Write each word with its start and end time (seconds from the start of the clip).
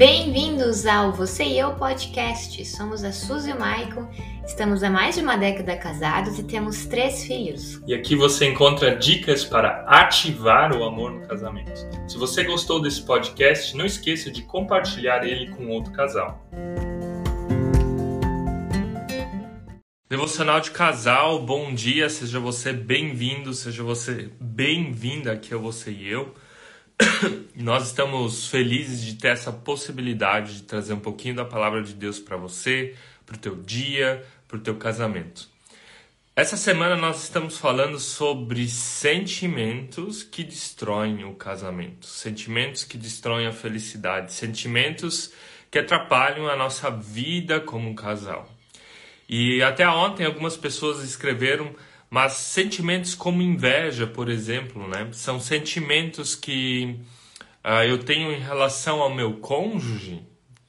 Bem-vindos 0.00 0.86
ao 0.86 1.12
Você 1.12 1.44
e 1.44 1.58
Eu 1.58 1.74
Podcast. 1.74 2.64
Somos 2.64 3.04
a 3.04 3.12
Suzy 3.12 3.50
e 3.50 3.52
o 3.52 3.60
Maicon, 3.60 4.08
estamos 4.46 4.82
há 4.82 4.88
mais 4.88 5.16
de 5.16 5.20
uma 5.20 5.36
década 5.36 5.76
casados 5.76 6.38
e 6.38 6.42
temos 6.42 6.86
três 6.86 7.22
filhos. 7.24 7.82
E 7.86 7.92
aqui 7.92 8.16
você 8.16 8.46
encontra 8.46 8.96
dicas 8.96 9.44
para 9.44 9.84
ativar 9.86 10.74
o 10.74 10.84
amor 10.84 11.12
no 11.12 11.28
casamento. 11.28 11.86
Se 12.08 12.16
você 12.16 12.44
gostou 12.44 12.80
desse 12.80 13.02
podcast, 13.02 13.76
não 13.76 13.84
esqueça 13.84 14.30
de 14.30 14.40
compartilhar 14.40 15.22
ele 15.22 15.50
com 15.50 15.68
outro 15.68 15.92
casal. 15.92 16.48
Devocional 20.08 20.62
de 20.62 20.70
casal, 20.70 21.44
bom 21.44 21.74
dia, 21.74 22.08
seja 22.08 22.40
você 22.40 22.72
bem-vindo, 22.72 23.52
seja 23.52 23.82
você 23.82 24.30
bem-vinda 24.40 25.30
aqui 25.30 25.52
ao 25.52 25.60
Você 25.60 25.90
e 25.90 26.08
Eu. 26.08 26.34
Nós 27.56 27.88
estamos 27.88 28.48
felizes 28.48 29.02
de 29.02 29.14
ter 29.14 29.28
essa 29.28 29.52
possibilidade 29.52 30.56
de 30.56 30.62
trazer 30.62 30.92
um 30.92 31.00
pouquinho 31.00 31.36
da 31.36 31.44
palavra 31.44 31.82
de 31.82 31.94
Deus 31.94 32.18
para 32.18 32.36
você, 32.36 32.94
para 33.26 33.36
o 33.36 33.38
teu 33.38 33.56
dia, 33.56 34.24
para 34.48 34.56
o 34.56 34.60
teu 34.60 34.76
casamento. 34.76 35.48
Essa 36.34 36.56
semana 36.56 36.96
nós 36.96 37.24
estamos 37.24 37.58
falando 37.58 37.98
sobre 37.98 38.66
sentimentos 38.68 40.22
que 40.22 40.42
destroem 40.42 41.24
o 41.24 41.34
casamento, 41.34 42.06
sentimentos 42.06 42.84
que 42.84 42.96
destroem 42.96 43.46
a 43.46 43.52
felicidade, 43.52 44.32
sentimentos 44.32 45.32
que 45.70 45.78
atrapalham 45.78 46.48
a 46.48 46.56
nossa 46.56 46.90
vida 46.90 47.60
como 47.60 47.94
casal. 47.94 48.48
E 49.28 49.62
até 49.62 49.86
ontem 49.88 50.24
algumas 50.24 50.56
pessoas 50.56 51.04
escreveram 51.04 51.74
mas 52.10 52.32
sentimentos 52.32 53.14
como 53.14 53.40
inveja, 53.40 54.04
por 54.04 54.28
exemplo, 54.28 54.88
né? 54.88 55.08
São 55.12 55.38
sentimentos 55.38 56.34
que 56.34 56.96
uh, 57.64 57.84
eu 57.88 57.98
tenho 57.98 58.32
em 58.32 58.40
relação 58.40 59.00
ao 59.00 59.14
meu 59.14 59.34
cônjuge. 59.34 60.20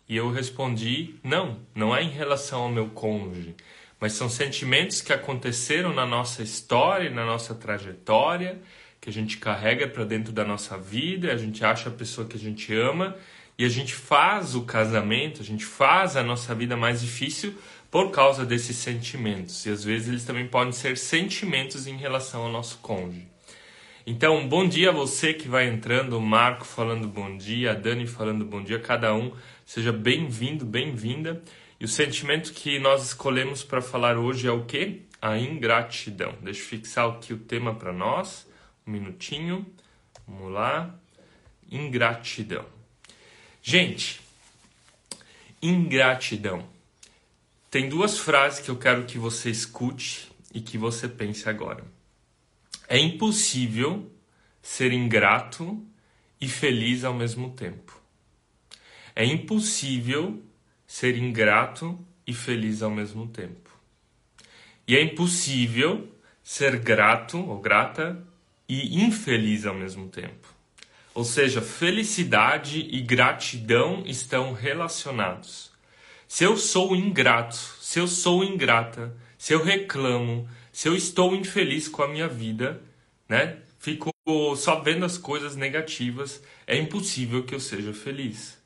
E 0.07 0.15
eu 0.15 0.29
respondi: 0.29 1.15
não, 1.23 1.59
não 1.73 1.95
é 1.95 2.03
em 2.03 2.11
relação 2.11 2.61
ao 2.61 2.69
meu 2.69 2.89
cônjuge. 2.89 3.55
Mas 3.99 4.13
são 4.13 4.29
sentimentos 4.29 5.01
que 5.01 5.11
aconteceram 5.11 5.93
na 5.93 6.05
nossa 6.05 6.43
história, 6.43 7.09
na 7.09 7.25
nossa 7.25 7.55
trajetória, 7.55 8.61
que 8.99 9.09
a 9.09 9.13
gente 9.13 9.37
carrega 9.37 9.87
para 9.87 10.03
dentro 10.03 10.31
da 10.31 10.45
nossa 10.45 10.77
vida, 10.77 11.31
a 11.31 11.37
gente 11.37 11.65
acha 11.65 11.89
a 11.89 11.91
pessoa 11.91 12.27
que 12.27 12.35
a 12.35 12.39
gente 12.39 12.73
ama 12.73 13.15
e 13.57 13.65
a 13.65 13.69
gente 13.69 13.93
faz 13.93 14.55
o 14.55 14.63
casamento, 14.63 15.41
a 15.41 15.45
gente 15.45 15.65
faz 15.65 16.15
a 16.15 16.23
nossa 16.23 16.53
vida 16.55 16.75
mais 16.75 17.01
difícil 17.01 17.55
por 17.91 18.09
causa 18.09 18.45
desses 18.45 18.77
sentimentos. 18.77 19.65
E 19.65 19.69
às 19.69 19.83
vezes 19.83 20.07
eles 20.07 20.23
também 20.23 20.47
podem 20.47 20.71
ser 20.71 20.97
sentimentos 20.97 21.85
em 21.85 21.97
relação 21.97 22.43
ao 22.43 22.51
nosso 22.51 22.77
cônjuge. 22.77 23.27
Então, 24.07 24.47
bom 24.47 24.67
dia 24.67 24.89
a 24.89 24.93
você 24.93 25.33
que 25.33 25.47
vai 25.47 25.67
entrando, 25.67 26.17
o 26.17 26.21
Marco 26.21 26.65
falando 26.65 27.07
bom 27.07 27.37
dia, 27.37 27.71
a 27.71 27.73
Dani 27.75 28.07
falando 28.07 28.43
bom 28.45 28.63
dia, 28.63 28.79
cada 28.79 29.13
um 29.13 29.31
seja 29.65 29.91
bem-vindo, 29.91 30.65
bem-vinda. 30.65 31.43
E 31.79 31.85
o 31.85 31.87
sentimento 31.87 32.53
que 32.53 32.79
nós 32.79 33.03
escolhemos 33.03 33.63
para 33.63 33.81
falar 33.81 34.17
hoje 34.17 34.47
é 34.47 34.51
o 34.51 34.65
que? 34.65 35.01
A 35.21 35.37
ingratidão. 35.37 36.33
Deixa 36.41 36.61
eu 36.61 36.65
fixar 36.65 37.09
aqui 37.09 37.33
o 37.33 37.37
tema 37.37 37.75
para 37.75 37.91
nós. 37.91 38.47
Um 38.87 38.91
minutinho. 38.91 39.65
Vamos 40.27 40.51
lá. 40.51 40.95
Ingratidão. 41.69 42.65
Gente, 43.61 44.19
ingratidão. 45.61 46.65
Tem 47.71 47.87
duas 47.87 48.19
frases 48.19 48.59
que 48.59 48.69
eu 48.69 48.75
quero 48.75 49.05
que 49.05 49.17
você 49.17 49.49
escute 49.49 50.29
e 50.53 50.59
que 50.59 50.77
você 50.77 51.07
pense 51.07 51.47
agora. 51.47 51.85
É 52.85 52.99
impossível 52.99 54.11
ser 54.61 54.91
ingrato 54.91 55.81
e 56.41 56.49
feliz 56.49 57.05
ao 57.05 57.13
mesmo 57.13 57.51
tempo. 57.51 57.97
É 59.15 59.23
impossível 59.23 60.43
ser 60.85 61.17
ingrato 61.17 61.97
e 62.27 62.33
feliz 62.33 62.81
ao 62.81 62.91
mesmo 62.91 63.25
tempo. 63.29 63.69
E 64.85 64.97
é 64.97 65.01
impossível 65.01 66.13
ser 66.43 66.77
grato 66.77 67.39
ou 67.39 67.61
grata 67.61 68.21
e 68.67 69.01
infeliz 69.01 69.65
ao 69.65 69.75
mesmo 69.75 70.09
tempo. 70.09 70.53
Ou 71.13 71.23
seja, 71.23 71.61
felicidade 71.61 72.81
e 72.81 72.99
gratidão 72.99 74.03
estão 74.05 74.51
relacionados. 74.51 75.70
Se 76.33 76.45
eu 76.45 76.55
sou 76.55 76.95
ingrato, 76.95 77.57
se 77.81 77.99
eu 77.99 78.07
sou 78.07 78.41
ingrata, 78.41 79.13
se 79.37 79.53
eu 79.53 79.61
reclamo, 79.61 80.47
se 80.71 80.87
eu 80.87 80.95
estou 80.95 81.35
infeliz 81.35 81.89
com 81.89 82.03
a 82.03 82.07
minha 82.07 82.29
vida, 82.29 82.81
né? 83.27 83.57
Fico 83.77 84.13
só 84.55 84.79
vendo 84.79 85.03
as 85.03 85.17
coisas 85.17 85.57
negativas, 85.57 86.41
é 86.65 86.77
impossível 86.77 87.43
que 87.43 87.53
eu 87.53 87.59
seja 87.59 87.91
feliz. 87.91 88.57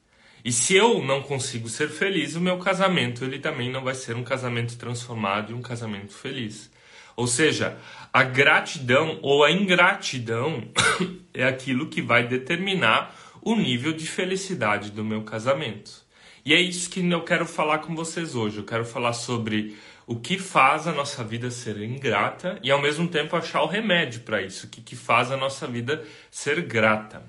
E 0.44 0.52
se 0.52 0.76
eu 0.76 1.04
não 1.04 1.24
consigo 1.24 1.68
ser 1.68 1.90
feliz, 1.90 2.36
o 2.36 2.40
meu 2.40 2.60
casamento 2.60 3.26
ele 3.26 3.40
também 3.40 3.72
não 3.72 3.84
vai 3.84 3.96
ser 3.96 4.16
um 4.16 4.24
casamento 4.24 4.78
transformado 4.78 5.52
e 5.52 5.56
um 5.56 5.62
casamento 5.64 6.14
feliz. 6.14 6.70
Ou 7.16 7.26
seja, 7.26 7.80
a 8.14 8.22
gratidão 8.22 9.18
ou 9.24 9.44
a 9.44 9.52
ingratidão 9.52 10.70
é 11.34 11.44
aquilo 11.44 11.88
que 11.88 12.04
vai 12.04 12.28
determinar 12.28 13.16
o 13.42 13.56
nível 13.56 13.92
de 13.92 14.06
felicidade 14.06 14.92
do 14.92 15.04
meu 15.04 15.24
casamento. 15.24 16.05
E 16.46 16.54
é 16.54 16.62
isso 16.62 16.92
que 16.92 17.00
eu 17.00 17.24
quero 17.24 17.44
falar 17.44 17.80
com 17.80 17.96
vocês 17.96 18.36
hoje. 18.36 18.58
Eu 18.58 18.64
quero 18.64 18.86
falar 18.86 19.14
sobre 19.14 19.76
o 20.06 20.16
que 20.16 20.38
faz 20.38 20.86
a 20.86 20.92
nossa 20.92 21.24
vida 21.24 21.50
ser 21.50 21.82
ingrata 21.82 22.60
e 22.62 22.70
ao 22.70 22.80
mesmo 22.80 23.08
tempo 23.08 23.36
achar 23.36 23.64
o 23.64 23.68
remédio 23.68 24.22
para 24.22 24.44
isso, 24.44 24.68
o 24.68 24.70
que, 24.70 24.80
que 24.80 24.96
faz 24.96 25.32
a 25.32 25.38
nossa 25.38 25.66
vida 25.66 26.06
ser 26.30 26.62
grata. 26.62 27.26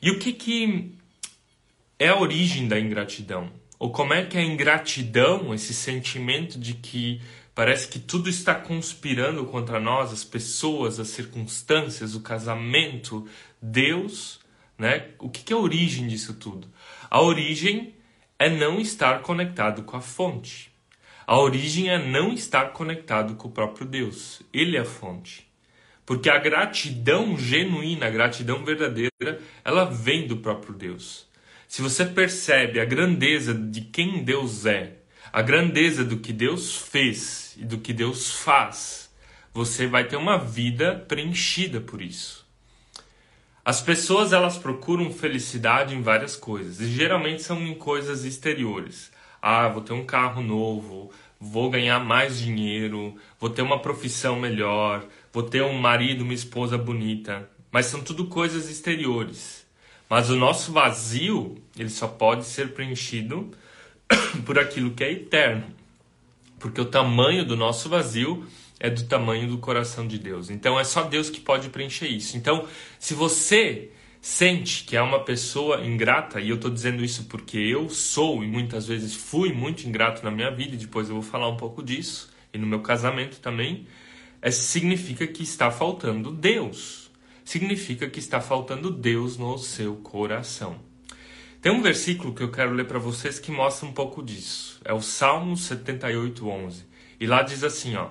E 0.00 0.10
o 0.10 0.18
que, 0.18 0.32
que 0.32 0.94
é 1.98 2.08
a 2.08 2.18
origem 2.18 2.66
da 2.66 2.80
ingratidão? 2.80 3.52
Ou 3.78 3.92
como 3.92 4.14
é 4.14 4.24
que 4.24 4.38
a 4.38 4.42
ingratidão, 4.42 5.52
esse 5.52 5.74
sentimento 5.74 6.58
de 6.58 6.72
que 6.72 7.20
parece 7.54 7.88
que 7.88 7.98
tudo 7.98 8.30
está 8.30 8.54
conspirando 8.54 9.44
contra 9.44 9.78
nós, 9.78 10.14
as 10.14 10.24
pessoas, 10.24 10.98
as 10.98 11.08
circunstâncias, 11.08 12.14
o 12.14 12.22
casamento, 12.22 13.28
Deus, 13.60 14.40
né? 14.78 15.08
O 15.18 15.28
que, 15.28 15.42
que 15.42 15.52
é 15.52 15.56
a 15.56 15.58
origem 15.58 16.06
disso 16.06 16.32
tudo? 16.32 16.68
A 17.10 17.20
origem 17.20 17.95
é 18.38 18.48
não 18.48 18.80
estar 18.80 19.22
conectado 19.22 19.82
com 19.82 19.96
a 19.96 20.00
fonte. 20.00 20.70
A 21.26 21.38
origem 21.38 21.88
é 21.88 21.98
não 21.98 22.32
estar 22.32 22.72
conectado 22.72 23.34
com 23.34 23.48
o 23.48 23.50
próprio 23.50 23.86
Deus. 23.86 24.42
Ele 24.52 24.76
é 24.76 24.80
a 24.80 24.84
fonte. 24.84 25.46
Porque 26.04 26.30
a 26.30 26.38
gratidão 26.38 27.36
genuína, 27.36 28.06
a 28.06 28.10
gratidão 28.10 28.64
verdadeira, 28.64 29.40
ela 29.64 29.84
vem 29.84 30.26
do 30.26 30.36
próprio 30.36 30.72
Deus. 30.72 31.26
Se 31.66 31.82
você 31.82 32.04
percebe 32.06 32.78
a 32.78 32.84
grandeza 32.84 33.52
de 33.52 33.80
quem 33.80 34.22
Deus 34.22 34.66
é, 34.66 34.98
a 35.32 35.42
grandeza 35.42 36.04
do 36.04 36.18
que 36.18 36.32
Deus 36.32 36.76
fez 36.76 37.56
e 37.58 37.64
do 37.64 37.78
que 37.78 37.92
Deus 37.92 38.30
faz, 38.30 39.12
você 39.52 39.86
vai 39.86 40.06
ter 40.06 40.16
uma 40.16 40.38
vida 40.38 40.94
preenchida 41.08 41.80
por 41.80 42.00
isso. 42.00 42.45
As 43.66 43.80
pessoas 43.80 44.32
elas 44.32 44.56
procuram 44.56 45.10
felicidade 45.10 45.92
em 45.92 46.00
várias 46.00 46.36
coisas 46.36 46.80
e 46.80 46.86
geralmente 46.86 47.42
são 47.42 47.60
em 47.60 47.74
coisas 47.74 48.24
exteriores. 48.24 49.10
Ah, 49.42 49.66
vou 49.66 49.82
ter 49.82 49.92
um 49.92 50.06
carro 50.06 50.40
novo, 50.40 51.10
vou 51.40 51.68
ganhar 51.68 51.98
mais 51.98 52.38
dinheiro, 52.38 53.16
vou 53.40 53.50
ter 53.50 53.62
uma 53.62 53.80
profissão 53.82 54.38
melhor, 54.38 55.04
vou 55.32 55.42
ter 55.42 55.64
um 55.64 55.72
marido, 55.72 56.22
uma 56.22 56.32
esposa 56.32 56.78
bonita. 56.78 57.50
Mas 57.72 57.86
são 57.86 58.00
tudo 58.02 58.28
coisas 58.28 58.70
exteriores. 58.70 59.66
Mas 60.08 60.30
o 60.30 60.36
nosso 60.36 60.70
vazio, 60.70 61.60
ele 61.76 61.90
só 61.90 62.06
pode 62.06 62.44
ser 62.44 62.72
preenchido 62.72 63.50
por 64.46 64.60
aquilo 64.60 64.92
que 64.92 65.02
é 65.02 65.10
eterno. 65.10 65.66
Porque 66.60 66.80
o 66.80 66.84
tamanho 66.84 67.44
do 67.44 67.56
nosso 67.56 67.88
vazio 67.88 68.46
é 68.78 68.90
do 68.90 69.04
tamanho 69.04 69.48
do 69.48 69.58
coração 69.58 70.06
de 70.06 70.18
Deus. 70.18 70.50
Então 70.50 70.78
é 70.78 70.84
só 70.84 71.02
Deus 71.02 71.30
que 71.30 71.40
pode 71.40 71.68
preencher 71.70 72.08
isso. 72.08 72.36
Então, 72.36 72.66
se 72.98 73.14
você 73.14 73.90
sente 74.20 74.84
que 74.84 74.96
é 74.96 75.02
uma 75.02 75.20
pessoa 75.20 75.84
ingrata, 75.84 76.40
e 76.40 76.50
eu 76.50 76.56
estou 76.56 76.70
dizendo 76.70 77.04
isso 77.04 77.24
porque 77.24 77.58
eu 77.58 77.88
sou 77.88 78.42
e 78.42 78.46
muitas 78.46 78.86
vezes 78.86 79.14
fui 79.14 79.52
muito 79.52 79.86
ingrato 79.86 80.24
na 80.24 80.30
minha 80.30 80.50
vida, 80.50 80.74
e 80.74 80.78
depois 80.78 81.08
eu 81.08 81.14
vou 81.14 81.22
falar 81.22 81.48
um 81.48 81.56
pouco 81.56 81.82
disso, 81.82 82.30
e 82.52 82.58
no 82.58 82.66
meu 82.66 82.80
casamento 82.80 83.38
também, 83.38 83.86
é, 84.42 84.50
significa 84.50 85.26
que 85.26 85.42
está 85.42 85.70
faltando 85.70 86.32
Deus. 86.32 87.10
Significa 87.44 88.08
que 88.10 88.18
está 88.18 88.40
faltando 88.40 88.90
Deus 88.90 89.36
no 89.38 89.56
seu 89.58 89.94
coração. 89.96 90.80
Tem 91.62 91.72
um 91.72 91.80
versículo 91.80 92.34
que 92.34 92.42
eu 92.42 92.50
quero 92.50 92.72
ler 92.72 92.86
para 92.86 92.98
vocês 92.98 93.38
que 93.38 93.50
mostra 93.50 93.88
um 93.88 93.92
pouco 93.92 94.22
disso. 94.22 94.80
É 94.84 94.92
o 94.92 95.00
Salmo 95.00 95.56
78, 95.56 96.48
11. 96.48 96.84
E 97.20 97.26
lá 97.26 97.42
diz 97.42 97.62
assim, 97.62 97.94
ó. 97.96 98.10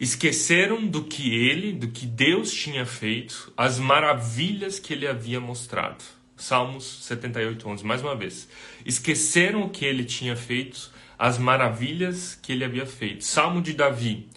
Esqueceram 0.00 0.86
do 0.86 1.02
que 1.02 1.34
ele, 1.34 1.72
do 1.72 1.88
que 1.88 2.06
Deus 2.06 2.52
tinha 2.52 2.86
feito, 2.86 3.52
as 3.56 3.80
maravilhas 3.80 4.78
que 4.78 4.92
ele 4.92 5.08
havia 5.08 5.40
mostrado. 5.40 6.04
Salmos 6.36 6.84
78, 7.02 7.68
11, 7.68 7.84
mais 7.84 8.00
uma 8.00 8.14
vez. 8.14 8.48
Esqueceram 8.86 9.62
o 9.62 9.70
que 9.70 9.84
ele 9.84 10.04
tinha 10.04 10.36
feito, 10.36 10.92
as 11.18 11.36
maravilhas 11.36 12.38
que 12.40 12.52
ele 12.52 12.64
havia 12.64 12.86
feito. 12.86 13.24
Salmo 13.24 13.60
de 13.60 13.72
Davi. 13.72 14.28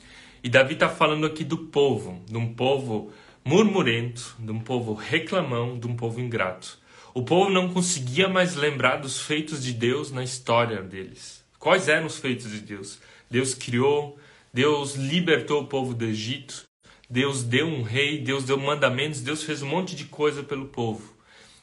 E 0.44 0.50
Davi 0.50 0.74
está 0.74 0.90
falando 0.90 1.28
aqui 1.28 1.44
do 1.44 1.60
povo, 1.60 2.19
de 2.28 2.38
um 2.38 2.56
povo 2.56 3.13
murmurento, 3.46 4.36
de 4.40 4.52
um 4.52 4.60
povo 4.60 4.96
reclamão, 4.96 5.78
de 5.78 5.86
um 5.86 5.96
povo 5.96 6.19
ingrato. 6.19 6.80
O 7.13 7.22
povo 7.22 7.52
não 7.52 7.72
conseguia 7.72 8.28
mais 8.28 8.56
lembrar 8.56 8.96
dos 8.96 9.22
feitos 9.22 9.63
de 9.63 9.74
Deus 9.74 10.12
na 10.12 10.24
história 10.24 10.81
deles. 10.81 11.46
Quais 11.60 11.88
eram 11.88 12.08
os 12.08 12.18
feitos 12.18 12.50
de 12.50 12.62
Deus? 12.62 12.98
Deus 13.30 13.54
criou, 13.54 14.18
Deus 14.53 14.95
libertou 14.95 15.62
o 15.62 15.68
povo 15.68 15.94
do 15.94 16.03
Egito, 16.03 16.63
Deus 17.09 17.44
deu 17.44 17.68
um 17.68 17.83
rei, 17.83 18.19
Deus 18.19 18.44
deu 18.44 18.57
mandamentos, 18.57 19.21
Deus 19.21 19.44
fez 19.44 19.62
um 19.62 19.68
monte 19.68 19.95
de 19.95 20.06
coisa 20.06 20.44
pelo 20.44 20.65
povo. 20.65 21.15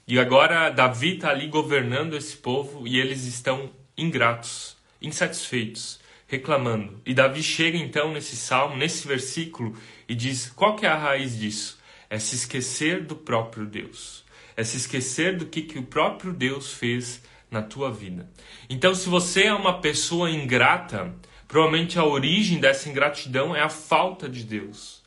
E 0.07 0.19
agora 0.19 0.71
Davi 0.71 1.17
está 1.17 1.31
ali 1.31 1.49
governando 1.49 2.17
esse 2.17 2.37
povo 2.37 2.87
e 2.87 2.99
eles 2.99 3.25
estão 3.25 3.71
ingratos, 3.97 4.77
insatisfeitos, 5.03 6.01
reclamando. 6.27 7.01
E 7.05 7.13
Davi 7.13 7.43
chega 7.43 7.77
então 7.77 8.13
nesse 8.13 8.37
salmo, 8.37 8.77
nesse 8.77 9.07
versículo, 9.07 9.77
e 10.09 10.15
diz: 10.15 10.51
qual 10.51 10.77
que 10.77 10.87
é 10.87 10.89
a 10.89 10.97
raiz 10.97 11.39
disso? 11.39 11.79
É 12.09 12.19
se 12.19 12.37
esquecer 12.37 13.05
do 13.05 13.17
próprio 13.17 13.67
Deus. 13.67 14.25
É 14.57 14.65
se 14.65 14.79
esquecer 14.79 15.37
do 15.37 15.47
que, 15.47 15.63
que 15.63 15.79
o 15.79 15.85
próprio 15.85 16.33
Deus 16.33 16.73
fez 16.73 17.23
na 17.51 17.63
tua 17.63 17.91
vida. 17.91 18.29
Então, 18.69 18.95
se 18.95 19.09
você 19.09 19.45
é 19.45 19.55
uma 19.55 19.81
pessoa 19.81 20.31
ingrata, 20.31 21.15
provavelmente 21.49 21.99
a 21.99 22.05
origem 22.05 22.61
dessa 22.61 22.89
ingratidão 22.89 23.57
é 23.57 23.63
a 23.63 23.69
falta 23.69 24.29
de 24.29 24.45
Deus 24.45 24.99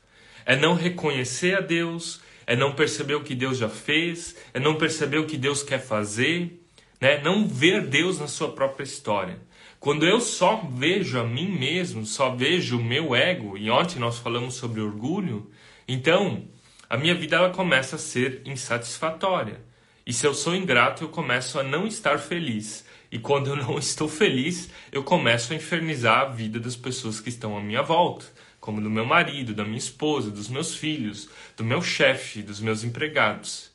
é 0.46 0.56
não 0.56 0.74
reconhecer 0.74 1.58
a 1.58 1.62
Deus, 1.62 2.22
é 2.46 2.56
não 2.56 2.74
perceber 2.74 3.16
o 3.16 3.24
que 3.24 3.36
Deus 3.36 3.58
já 3.58 3.70
fez, 3.70 4.36
é 4.54 4.60
não 4.60 4.76
perceber 4.76 5.18
o 5.18 5.26
que 5.26 5.38
Deus 5.38 5.64
quer 5.64 5.80
fazer, 5.80 6.62
né? 7.00 7.22
não 7.22 7.48
ver 7.48 7.88
Deus 7.88 8.20
na 8.20 8.28
sua 8.28 8.52
própria 8.52 8.84
história. 8.84 9.40
Quando 9.80 10.06
eu 10.06 10.20
só 10.20 10.58
vejo 10.72 11.20
a 11.20 11.24
mim 11.24 11.48
mesmo, 11.48 12.06
só 12.06 12.36
vejo 12.36 12.78
o 12.78 12.84
meu 12.84 13.16
ego, 13.16 13.58
e 13.58 13.70
ontem 13.70 14.00
nós 14.00 14.20
falamos 14.20 14.56
sobre 14.56 14.82
orgulho, 14.82 15.50
então 15.88 16.48
a 16.90 16.98
minha 16.98 17.16
vida 17.16 17.38
ela 17.38 17.50
começa 17.50 17.96
a 17.96 18.00
ser 18.00 18.42
insatisfatória. 18.46 19.62
E 20.06 20.14
se 20.14 20.26
eu 20.28 20.34
sou 20.34 20.56
ingrato, 20.56 21.04
eu 21.04 21.10
começo 21.10 21.60
a 21.60 21.64
não 21.64 21.88
estar 21.88 22.20
feliz. 22.20 22.86
E 23.12 23.19
quando 23.19 23.50
eu 23.50 23.56
não 23.56 23.78
estou 23.80 24.08
feliz, 24.08 24.69
eu 24.92 25.04
começo 25.04 25.54
a 25.54 25.56
infernizar 25.56 26.22
a 26.22 26.25
vida 26.25 26.60
das 26.60 26.75
pessoas 26.75 27.19
que 27.19 27.30
estão 27.30 27.58
à 27.58 27.62
minha 27.62 27.81
volta 27.81 28.25
como 28.62 28.80
do 28.80 28.92
meu 28.92 29.04
marido, 29.04 29.56
da 29.56 29.66
minha 29.66 29.78
esposa, 29.80 30.30
dos 30.30 30.48
meus 30.48 30.75
filhos, 30.75 31.28
do 31.58 31.63
meu 31.63 31.81
chefe, 31.81 32.44
dos 32.44 32.62
meus 32.62 32.84
empregados, 32.84 33.72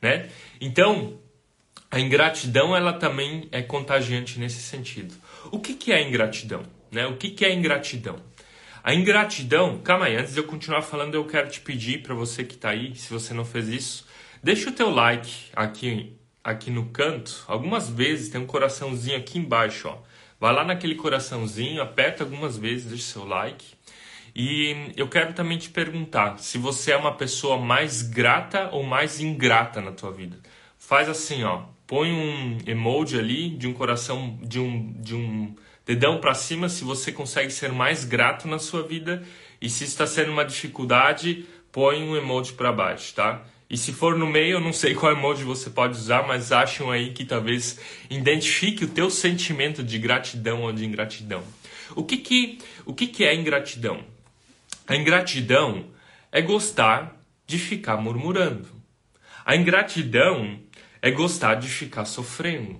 né? 0.00 0.30
Então, 0.60 1.18
a 1.90 1.98
ingratidão 1.98 2.74
ela 2.74 2.92
também 2.92 3.48
é 3.50 3.60
contagiante 3.60 4.38
nesse 4.38 4.62
sentido. 4.62 5.14
O 5.50 5.58
que, 5.58 5.74
que 5.74 5.92
é 5.92 6.00
ingratidão? 6.00 6.62
Né? 6.90 7.04
O 7.06 7.16
que, 7.16 7.30
que 7.30 7.44
é 7.44 7.52
ingratidão? 7.52 8.16
A 8.82 8.94
ingratidão, 8.94 9.78
calma 9.78 10.06
aí, 10.06 10.16
antes 10.16 10.34
de 10.34 10.40
eu 10.40 10.44
continuar 10.44 10.82
falando, 10.82 11.14
eu 11.14 11.24
quero 11.24 11.50
te 11.50 11.60
pedir 11.60 12.02
para 12.02 12.14
você 12.14 12.44
que 12.44 12.54
está 12.54 12.70
aí, 12.70 12.94
se 12.94 13.12
você 13.12 13.34
não 13.34 13.44
fez 13.44 13.68
isso, 13.68 14.06
deixa 14.42 14.70
o 14.70 14.72
teu 14.72 14.90
like 14.90 15.50
aqui, 15.54 16.16
aqui 16.42 16.70
no 16.70 16.86
canto. 16.86 17.44
Algumas 17.46 17.88
vezes 17.88 18.28
tem 18.28 18.40
um 18.40 18.46
coraçãozinho 18.46 19.16
aqui 19.16 19.38
embaixo, 19.38 19.88
ó. 19.88 19.98
Vai 20.40 20.52
lá 20.52 20.64
naquele 20.64 20.96
coraçãozinho, 20.96 21.80
aperta 21.80 22.24
algumas 22.24 22.58
vezes, 22.58 22.86
deixa 22.86 23.12
seu 23.12 23.24
like. 23.24 23.64
E 24.34 24.92
eu 24.96 25.08
quero 25.08 25.34
também 25.34 25.58
te 25.58 25.70
perguntar 25.70 26.38
se 26.38 26.58
você 26.58 26.92
é 26.92 26.96
uma 26.96 27.14
pessoa 27.14 27.58
mais 27.58 28.02
grata 28.02 28.70
ou 28.72 28.82
mais 28.82 29.20
ingrata 29.20 29.80
na 29.80 29.92
tua 29.92 30.10
vida. 30.10 30.38
Faz 30.78 31.08
assim, 31.08 31.44
ó, 31.44 31.64
põe 31.86 32.10
um 32.10 32.58
emoji 32.66 33.18
ali 33.18 33.50
de 33.50 33.68
um 33.68 33.74
coração 33.74 34.38
de 34.42 34.58
um 34.58 34.92
de 34.94 35.14
um 35.14 35.54
dedão 35.84 36.18
para 36.18 36.34
cima 36.34 36.68
se 36.68 36.84
você 36.84 37.12
consegue 37.12 37.50
ser 37.50 37.70
mais 37.72 38.04
grato 38.04 38.48
na 38.48 38.58
sua 38.58 38.82
vida 38.82 39.22
e 39.60 39.68
se 39.68 39.84
está 39.84 40.06
sendo 40.06 40.32
uma 40.32 40.44
dificuldade, 40.44 41.46
põe 41.70 42.02
um 42.02 42.16
emoji 42.16 42.52
para 42.54 42.72
baixo, 42.72 43.14
tá? 43.14 43.44
E 43.72 43.78
se 43.78 43.90
for 43.90 44.18
no 44.18 44.26
meio, 44.26 44.56
eu 44.56 44.60
não 44.60 44.72
sei 44.72 44.92
qual 44.94 45.12
emoji 45.12 45.44
você 45.44 45.70
pode 45.70 45.96
usar, 45.96 46.26
mas 46.26 46.52
acham 46.52 46.90
aí 46.90 47.14
que 47.14 47.24
talvez 47.24 47.80
identifique 48.10 48.84
o 48.84 48.88
teu 48.88 49.08
sentimento 49.08 49.82
de 49.82 49.98
gratidão 49.98 50.60
ou 50.60 50.72
de 50.74 50.84
ingratidão. 50.84 51.42
O 51.96 52.04
que 52.04 52.18
que, 52.18 52.58
o 52.84 52.92
que, 52.92 53.06
que 53.06 53.24
é 53.24 53.34
ingratidão? 53.34 54.04
A 54.86 54.94
ingratidão 54.94 55.86
é 56.30 56.42
gostar 56.42 57.16
de 57.46 57.58
ficar 57.58 57.96
murmurando. 57.96 58.68
A 59.42 59.56
ingratidão 59.56 60.60
é 61.00 61.10
gostar 61.10 61.54
de 61.54 61.68
ficar 61.68 62.04
sofrendo. 62.04 62.78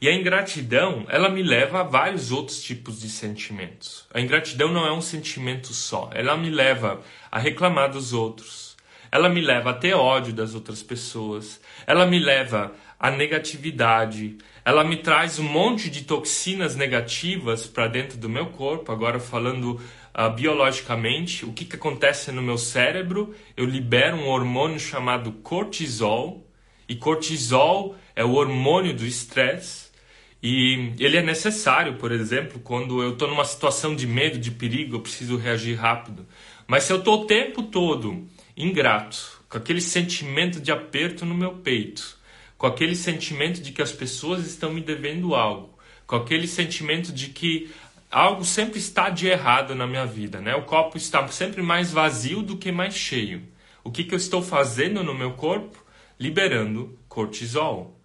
E 0.00 0.08
a 0.08 0.12
ingratidão, 0.12 1.06
ela 1.08 1.28
me 1.28 1.42
leva 1.42 1.80
a 1.80 1.84
vários 1.84 2.32
outros 2.32 2.60
tipos 2.60 3.00
de 3.00 3.08
sentimentos. 3.08 4.06
A 4.12 4.20
ingratidão 4.20 4.72
não 4.72 4.84
é 4.84 4.92
um 4.92 5.00
sentimento 5.00 5.72
só, 5.72 6.10
ela 6.12 6.36
me 6.36 6.50
leva 6.50 7.00
a 7.30 7.38
reclamar 7.38 7.90
dos 7.92 8.12
outros. 8.12 8.65
Ela 9.10 9.28
me 9.28 9.40
leva 9.40 9.70
a 9.70 9.74
ter 9.74 9.94
ódio 9.94 10.32
das 10.32 10.54
outras 10.54 10.82
pessoas. 10.82 11.60
Ela 11.86 12.06
me 12.06 12.18
leva 12.18 12.72
à 12.98 13.10
negatividade. 13.10 14.36
Ela 14.64 14.82
me 14.82 14.96
traz 14.96 15.38
um 15.38 15.44
monte 15.44 15.88
de 15.88 16.04
toxinas 16.04 16.74
negativas 16.76 17.66
para 17.66 17.86
dentro 17.86 18.18
do 18.18 18.28
meu 18.28 18.46
corpo. 18.46 18.90
Agora 18.90 19.20
falando 19.20 19.80
uh, 20.14 20.30
biologicamente, 20.34 21.44
o 21.44 21.52
que, 21.52 21.64
que 21.64 21.76
acontece 21.76 22.32
no 22.32 22.42
meu 22.42 22.58
cérebro? 22.58 23.34
Eu 23.56 23.64
libero 23.64 24.16
um 24.16 24.28
hormônio 24.28 24.80
chamado 24.80 25.32
cortisol, 25.32 26.46
e 26.88 26.94
cortisol 26.94 27.96
é 28.14 28.24
o 28.24 28.34
hormônio 28.34 28.94
do 28.94 29.04
estresse. 29.04 29.86
E 30.42 30.92
ele 31.00 31.16
é 31.16 31.22
necessário, 31.22 31.94
por 31.94 32.12
exemplo, 32.12 32.60
quando 32.60 33.02
eu 33.02 33.14
estou 33.14 33.28
numa 33.28 33.44
situação 33.44 33.96
de 33.96 34.06
medo, 34.06 34.38
de 34.38 34.50
perigo, 34.50 34.96
eu 34.96 35.00
preciso 35.00 35.36
reagir 35.36 35.74
rápido. 35.74 36.26
Mas 36.66 36.84
se 36.84 36.92
eu 36.92 36.98
estou 36.98 37.22
o 37.22 37.26
tempo 37.26 37.64
todo 37.64 38.28
ingrato, 38.56 39.42
com 39.48 39.58
aquele 39.58 39.80
sentimento 39.80 40.60
de 40.60 40.72
aperto 40.72 41.26
no 41.26 41.34
meu 41.34 41.54
peito, 41.54 42.16
com 42.56 42.66
aquele 42.66 42.96
sentimento 42.96 43.60
de 43.60 43.72
que 43.72 43.82
as 43.82 43.92
pessoas 43.92 44.46
estão 44.46 44.72
me 44.72 44.80
devendo 44.80 45.34
algo, 45.34 45.78
com 46.06 46.16
aquele 46.16 46.46
sentimento 46.46 47.12
de 47.12 47.28
que 47.28 47.70
algo 48.10 48.44
sempre 48.44 48.78
está 48.78 49.10
de 49.10 49.26
errado 49.26 49.74
na 49.74 49.86
minha 49.86 50.06
vida, 50.06 50.40
né? 50.40 50.54
O 50.54 50.62
copo 50.62 50.96
está 50.96 51.26
sempre 51.28 51.62
mais 51.62 51.92
vazio 51.92 52.42
do 52.42 52.56
que 52.56 52.72
mais 52.72 52.94
cheio. 52.94 53.42
O 53.84 53.90
que, 53.90 54.04
que 54.04 54.14
eu 54.14 54.18
estou 54.18 54.42
fazendo 54.42 55.04
no 55.04 55.14
meu 55.14 55.32
corpo? 55.32 55.84
Liberando 56.18 56.98
cortisol. 57.08 57.96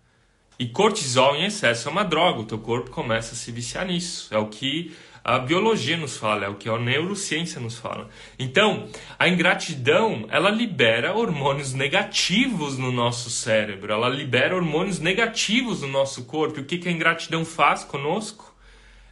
E 0.59 0.67
cortisol 0.67 1.35
em 1.35 1.45
excesso 1.45 1.87
é 1.87 1.91
uma 1.91 2.03
droga, 2.03 2.41
o 2.41 2.45
teu 2.45 2.59
corpo 2.59 2.91
começa 2.91 3.33
a 3.33 3.35
se 3.35 3.51
viciar 3.51 3.85
nisso. 3.85 4.31
É 4.31 4.37
o 4.37 4.47
que 4.47 4.95
a 5.23 5.39
biologia 5.39 5.97
nos 5.97 6.17
fala, 6.17 6.45
é 6.45 6.49
o 6.49 6.55
que 6.55 6.69
a 6.69 6.77
neurociência 6.77 7.59
nos 7.59 7.77
fala. 7.77 8.09
Então, 8.39 8.87
a 9.19 9.27
ingratidão, 9.27 10.25
ela 10.29 10.49
libera 10.49 11.15
hormônios 11.15 11.73
negativos 11.73 12.77
no 12.77 12.91
nosso 12.91 13.29
cérebro, 13.29 13.93
ela 13.93 14.09
libera 14.09 14.55
hormônios 14.55 14.99
negativos 14.99 15.81
no 15.81 15.87
nosso 15.87 16.25
corpo. 16.25 16.59
E 16.59 16.61
o 16.63 16.65
que, 16.65 16.77
que 16.77 16.89
a 16.89 16.91
ingratidão 16.91 17.45
faz 17.45 17.83
conosco? 17.83 18.51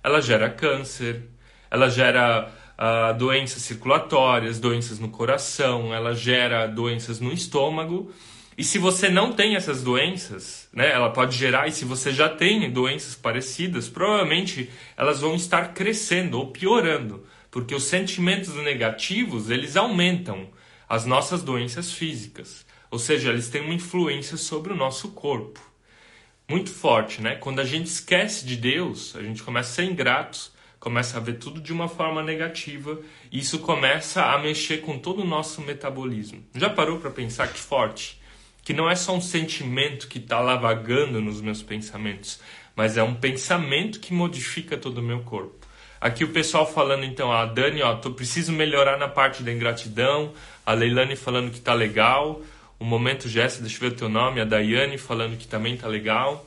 ela 0.04 0.22
gera 0.22 0.50
câncer, 0.50 1.24
ela 1.70 1.90
gera 1.90 2.52
uh, 2.78 3.18
doenças 3.18 3.62
circulatórias, 3.62 4.60
doenças 4.60 5.00
no 5.00 5.10
coração, 5.10 5.94
ela 5.94 6.14
gera 6.14 6.68
doenças 6.68 7.20
no 7.20 7.32
estômago. 7.32 8.12
E 8.60 8.64
se 8.66 8.78
você 8.78 9.08
não 9.08 9.32
tem 9.32 9.56
essas 9.56 9.82
doenças, 9.82 10.68
né, 10.74 10.92
ela 10.92 11.10
pode 11.12 11.38
gerar, 11.38 11.70
e 11.70 11.72
se 11.72 11.86
você 11.86 12.12
já 12.12 12.28
tem 12.28 12.70
doenças 12.70 13.16
parecidas, 13.16 13.88
provavelmente 13.88 14.70
elas 14.98 15.22
vão 15.22 15.34
estar 15.34 15.74
crescendo 15.74 16.38
ou 16.38 16.48
piorando, 16.48 17.26
porque 17.50 17.74
os 17.74 17.86
sentimentos 17.86 18.54
negativos, 18.56 19.50
eles 19.50 19.78
aumentam 19.78 20.50
as 20.90 21.06
nossas 21.06 21.42
doenças 21.42 21.94
físicas. 21.94 22.66
Ou 22.92 23.00
seja, 23.00 23.30
eles 23.30 23.48
têm 23.48 23.62
uma 23.62 23.74
influência 23.74 24.36
sobre 24.36 24.74
o 24.74 24.76
nosso 24.76 25.12
corpo 25.12 25.62
muito 26.46 26.70
forte, 26.70 27.22
né? 27.22 27.36
Quando 27.36 27.62
a 27.62 27.66
gente 27.66 27.86
esquece 27.86 28.46
de 28.46 28.58
Deus, 28.58 29.16
a 29.16 29.22
gente 29.22 29.42
começa 29.42 29.70
a 29.70 29.76
ser 29.76 29.84
ingrato, 29.90 30.52
começa 30.82 31.16
a 31.16 31.22
ver 31.22 31.38
tudo 31.38 31.62
de 31.62 31.72
uma 31.72 31.88
forma 31.88 32.22
negativa, 32.22 33.00
e 33.32 33.40
isso 33.40 33.60
começa 33.60 34.22
a 34.22 34.38
mexer 34.38 34.80
com 34.80 35.00
todo 35.00 35.22
o 35.22 35.26
nosso 35.26 35.62
metabolismo. 35.62 36.44
Já 36.54 36.70
parou 36.70 37.00
para 37.00 37.10
pensar 37.10 37.48
que 37.48 37.60
forte? 37.60 38.19
Que 38.70 38.74
não 38.76 38.88
é 38.88 38.94
só 38.94 39.16
um 39.16 39.20
sentimento 39.20 40.08
que 40.08 40.20
está 40.20 40.40
lá 40.40 40.56
vagando 40.56 41.20
nos 41.20 41.42
meus 41.42 41.60
pensamentos, 41.60 42.40
mas 42.76 42.98
é 42.98 43.02
um 43.02 43.16
pensamento 43.16 44.00
que 44.00 44.14
modifica 44.14 44.78
todo 44.78 45.00
o 45.00 45.02
meu 45.02 45.22
corpo. 45.22 45.66
Aqui 46.00 46.24
o 46.24 46.28
pessoal 46.28 46.72
falando 46.72 47.04
então, 47.04 47.32
a 47.32 47.42
ah, 47.42 47.46
Dani, 47.48 47.82
ó, 47.82 47.96
tô 47.96 48.12
preciso 48.12 48.52
melhorar 48.52 48.96
na 49.00 49.08
parte 49.08 49.42
da 49.42 49.52
ingratidão, 49.52 50.34
a 50.64 50.74
Leilane 50.74 51.16
falando 51.16 51.52
que 51.52 51.60
tá 51.60 51.74
legal, 51.74 52.44
o 52.80 52.86
Momento 52.86 53.28
Jéssica, 53.28 53.64
deixa 53.64 53.78
eu 53.78 53.90
ver 53.90 53.96
o 53.96 53.98
teu 53.98 54.08
nome, 54.08 54.40
a 54.40 54.46
Daiane 54.46 55.00
falando 55.00 55.36
que 55.36 55.48
também 55.48 55.76
tá 55.76 55.88
legal. 55.88 56.46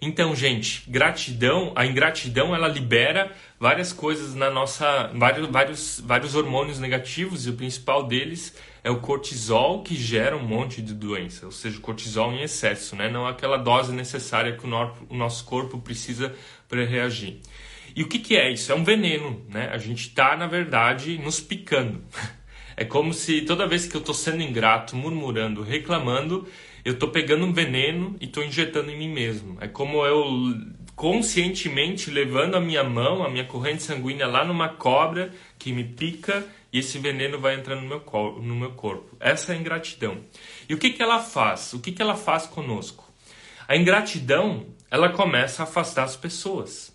Então, 0.00 0.34
gente, 0.34 0.84
gratidão, 0.88 1.72
a 1.74 1.86
ingratidão 1.86 2.54
ela 2.54 2.68
libera 2.68 3.32
várias 3.58 3.92
coisas 3.92 4.34
na 4.34 4.50
nossa, 4.50 5.10
vários, 5.14 5.48
vários, 5.48 6.02
vários 6.04 6.34
hormônios 6.34 6.78
negativos 6.78 7.46
e 7.46 7.50
o 7.50 7.54
principal 7.54 8.06
deles 8.06 8.54
é 8.82 8.90
o 8.90 9.00
cortisol 9.00 9.82
que 9.82 9.96
gera 9.96 10.36
um 10.36 10.42
monte 10.42 10.82
de 10.82 10.92
doença, 10.92 11.46
ou 11.46 11.52
seja, 11.52 11.80
cortisol 11.80 12.32
em 12.32 12.42
excesso, 12.42 12.94
né? 12.94 13.08
Não 13.08 13.26
aquela 13.26 13.56
dose 13.56 13.94
necessária 13.94 14.56
que 14.56 14.66
o 14.66 15.16
nosso 15.16 15.44
corpo 15.46 15.78
precisa 15.78 16.34
para 16.68 16.84
reagir. 16.84 17.40
E 17.96 18.02
o 18.02 18.08
que, 18.08 18.18
que 18.18 18.36
é 18.36 18.50
isso? 18.50 18.70
É 18.70 18.74
um 18.74 18.84
veneno, 18.84 19.42
né? 19.48 19.70
A 19.72 19.78
gente 19.78 20.08
está, 20.08 20.36
na 20.36 20.46
verdade, 20.46 21.18
nos 21.18 21.40
picando. 21.40 22.02
É 22.76 22.84
como 22.84 23.14
se 23.14 23.42
toda 23.42 23.68
vez 23.68 23.86
que 23.86 23.94
eu 23.94 24.00
estou 24.00 24.12
sendo 24.12 24.42
ingrato, 24.42 24.96
murmurando, 24.96 25.62
reclamando, 25.62 26.48
eu 26.84 26.98
tô 26.98 27.08
pegando 27.08 27.46
um 27.46 27.52
veneno 27.52 28.16
e 28.20 28.26
tô 28.26 28.42
injetando 28.42 28.90
em 28.90 28.98
mim 28.98 29.08
mesmo. 29.08 29.56
É 29.60 29.66
como 29.66 30.04
eu 30.04 30.54
conscientemente 30.94 32.10
levando 32.10 32.54
a 32.56 32.60
minha 32.60 32.84
mão, 32.84 33.24
a 33.24 33.30
minha 33.30 33.44
corrente 33.44 33.82
sanguínea 33.82 34.26
lá 34.26 34.44
numa 34.44 34.68
cobra 34.68 35.32
que 35.58 35.72
me 35.72 35.82
pica 35.82 36.46
e 36.72 36.78
esse 36.78 36.98
veneno 36.98 37.38
vai 37.38 37.54
entrando 37.54 37.82
no 37.82 37.88
meu, 37.88 38.02
no 38.42 38.54
meu 38.54 38.72
corpo. 38.72 39.16
Essa 39.18 39.52
é 39.52 39.56
a 39.56 39.58
ingratidão. 39.58 40.18
E 40.68 40.74
o 40.74 40.78
que, 40.78 40.90
que 40.90 41.02
ela 41.02 41.20
faz? 41.20 41.72
O 41.72 41.80
que, 41.80 41.90
que 41.90 42.02
ela 42.02 42.16
faz 42.16 42.46
conosco? 42.46 43.10
A 43.66 43.76
ingratidão, 43.76 44.66
ela 44.90 45.08
começa 45.08 45.62
a 45.62 45.64
afastar 45.64 46.04
as 46.04 46.16
pessoas. 46.16 46.94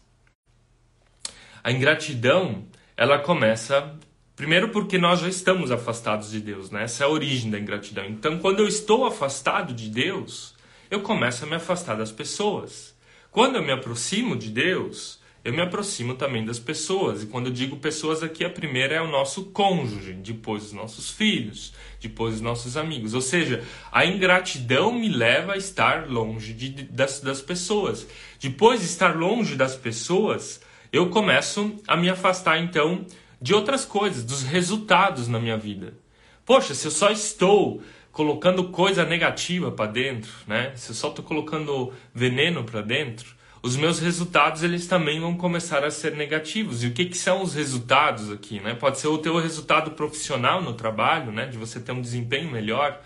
A 1.63 1.71
ingratidão, 1.71 2.67
ela 2.95 3.19
começa 3.19 3.97
Primeiro 4.39 4.69
porque 4.69 4.97
nós 4.97 5.19
já 5.19 5.27
estamos 5.27 5.69
afastados 5.69 6.31
de 6.31 6.39
Deus, 6.39 6.71
né? 6.71 6.83
Essa 6.83 7.03
é 7.03 7.05
a 7.05 7.09
origem 7.09 7.51
da 7.51 7.59
ingratidão. 7.59 8.05
Então, 8.05 8.39
quando 8.39 8.61
eu 8.61 8.69
estou 8.69 9.05
afastado 9.05 9.73
de 9.73 9.89
Deus, 9.89 10.55
eu 10.89 11.01
começo 11.01 11.43
a 11.43 11.47
me 11.47 11.55
afastar 11.55 11.97
das 11.97 12.09
pessoas. 12.09 12.95
Quando 13.31 13.57
eu 13.57 13.61
me 13.61 13.73
aproximo 13.73 14.37
de 14.37 14.47
Deus, 14.49 15.19
eu 15.43 15.51
me 15.51 15.59
aproximo 15.59 16.15
também 16.15 16.45
das 16.45 16.57
pessoas. 16.57 17.21
E 17.21 17.25
quando 17.25 17.47
eu 17.47 17.51
digo 17.51 17.75
pessoas 17.75 18.23
aqui, 18.23 18.45
a 18.45 18.49
primeira 18.49 18.95
é 18.95 19.01
o 19.01 19.11
nosso 19.11 19.47
cônjuge, 19.47 20.13
depois 20.13 20.67
os 20.67 20.71
nossos 20.71 21.11
filhos, 21.11 21.73
depois 21.99 22.35
os 22.35 22.41
nossos 22.41 22.77
amigos. 22.77 23.13
Ou 23.13 23.21
seja, 23.21 23.61
a 23.91 24.05
ingratidão 24.05 24.93
me 24.93 25.09
leva 25.09 25.51
a 25.51 25.57
estar 25.57 26.09
longe 26.09 26.53
de, 26.53 26.69
das, 26.83 27.19
das 27.19 27.41
pessoas. 27.41 28.07
Depois 28.39 28.79
de 28.79 28.85
estar 28.85 29.17
longe 29.17 29.57
das 29.57 29.75
pessoas, 29.75 30.61
eu 30.93 31.09
começo 31.09 31.75
a 31.85 31.97
me 31.97 32.09
afastar 32.09 32.57
então 32.57 33.05
de 33.41 33.53
outras 33.53 33.85
coisas, 33.85 34.23
dos 34.23 34.43
resultados 34.43 35.27
na 35.27 35.39
minha 35.39 35.57
vida. 35.57 35.93
Poxa, 36.45 36.73
se 36.73 36.87
eu 36.87 36.91
só 36.91 37.09
estou 37.09 37.81
colocando 38.11 38.65
coisa 38.65 39.05
negativa 39.05 39.71
para 39.71 39.91
dentro, 39.91 40.31
né? 40.47 40.73
Se 40.75 40.91
eu 40.91 40.95
só 40.95 41.09
estou 41.09 41.23
colocando 41.23 41.93
veneno 42.13 42.63
para 42.63 42.81
dentro, 42.81 43.35
os 43.61 43.75
meus 43.75 43.99
resultados 43.99 44.63
eles 44.63 44.87
também 44.87 45.19
vão 45.19 45.35
começar 45.35 45.83
a 45.83 45.91
ser 45.91 46.15
negativos. 46.15 46.83
E 46.83 46.87
o 46.87 46.91
que, 46.91 47.05
que 47.05 47.17
são 47.17 47.41
os 47.41 47.53
resultados 47.53 48.31
aqui, 48.31 48.59
né? 48.59 48.73
Pode 48.73 48.99
ser 48.99 49.07
o 49.07 49.17
teu 49.17 49.37
resultado 49.37 49.91
profissional 49.91 50.61
no 50.61 50.73
trabalho, 50.73 51.31
né? 51.31 51.45
De 51.45 51.57
você 51.57 51.79
ter 51.79 51.91
um 51.91 52.01
desempenho 52.01 52.49
melhor. 52.49 53.01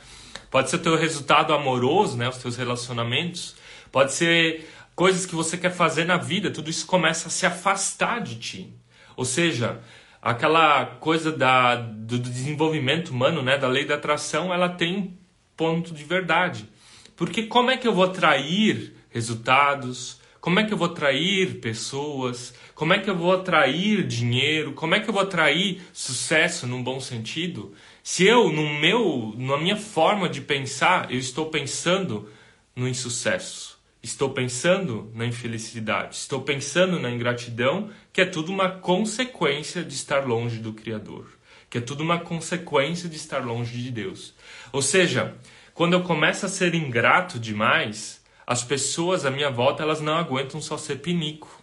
Pode 0.50 0.70
ser 0.70 0.78
o 0.78 0.80
teu 0.80 0.96
resultado 0.96 1.54
amoroso, 1.54 2.16
né? 2.18 2.30
Os 2.30 2.38
teus 2.38 2.56
relacionamentos. 2.56 3.56
Pode 3.92 4.14
ser 4.14 4.70
coisas 4.96 5.26
que 5.26 5.36
você 5.36 5.58
quer 5.58 5.72
fazer 5.72 6.06
na 6.06 6.18
vida. 6.18 6.52
Tudo 6.52 6.70
isso 6.70 6.86
começa 6.86 7.28
a 7.28 7.32
se 7.32 7.46
afastar 7.46 8.22
de 8.22 8.36
ti. 8.36 8.74
Ou 9.16 9.26
seja, 9.26 9.82
aquela 10.24 10.86
coisa 10.86 11.34
da, 11.34 11.76
do 11.76 12.18
desenvolvimento 12.18 13.10
humano, 13.10 13.42
né, 13.42 13.58
da 13.58 13.68
lei 13.68 13.84
da 13.84 13.96
atração, 13.96 14.54
ela 14.54 14.70
tem 14.70 15.20
ponto 15.58 15.94
de 15.94 16.04
verdade. 16.06 16.70
Porque 17.16 17.44
como 17.44 17.70
é 17.70 17.78
que 17.78 17.86
eu 17.86 17.94
vou 17.94 18.06
atrair 18.06 18.96
resultados? 19.10 20.22
Como 20.40 20.60
é 20.60 20.64
que 20.64 20.74
eu 20.74 20.78
vou 20.78 20.88
atrair 20.88 21.60
pessoas? 21.60 22.54
Como 22.74 22.94
é 22.94 23.00
que 23.00 23.10
eu 23.10 23.18
vou 23.18 23.34
atrair 23.34 24.08
dinheiro? 24.08 24.72
Como 24.72 24.96
é 24.96 25.02
que 25.02 25.10
eu 25.10 25.14
vou 25.14 25.24
atrair 25.24 25.82
sucesso 25.92 26.66
num 26.66 26.82
bom 26.82 27.02
sentido? 27.02 27.74
Se 28.02 28.26
eu, 28.26 28.52
no 28.52 28.80
meu, 28.80 29.34
na 29.38 29.58
minha 29.58 29.78
forma 29.78 30.30
de 30.30 30.40
pensar, 30.40 31.12
eu 31.12 31.20
estou 31.20 31.48
pensando 31.48 32.30
no 32.74 32.88
insucesso. 32.88 33.73
Estou 34.04 34.32
pensando 34.32 35.10
na 35.16 35.26
infelicidade, 35.26 36.16
estou 36.16 36.42
pensando 36.42 37.00
na 37.00 37.10
ingratidão, 37.10 37.90
que 38.12 38.20
é 38.20 38.26
tudo 38.26 38.52
uma 38.52 38.70
consequência 38.70 39.82
de 39.82 39.94
estar 39.94 40.28
longe 40.28 40.60
do 40.60 40.74
Criador, 40.74 41.26
que 41.70 41.78
é 41.78 41.82
tudo 41.82 42.04
uma 42.04 42.20
consequência 42.20 43.08
de 43.08 43.16
estar 43.16 43.40
longe 43.40 43.82
de 43.82 43.90
Deus. 43.90 44.34
Ou 44.74 44.82
seja, 44.82 45.34
quando 45.74 45.94
eu 45.94 46.04
começo 46.04 46.46
a 46.46 46.50
ser 46.50 46.76
ingrato 46.76 47.40
demais, 47.40 48.22
as 48.46 48.62
pessoas 48.62 49.26
à 49.26 49.32
minha 49.32 49.50
volta 49.50 49.84
elas 49.84 50.02
não 50.02 50.18
aguentam 50.18 50.62
só 50.62 50.78
ser 50.78 50.98
pinico. 50.98 51.62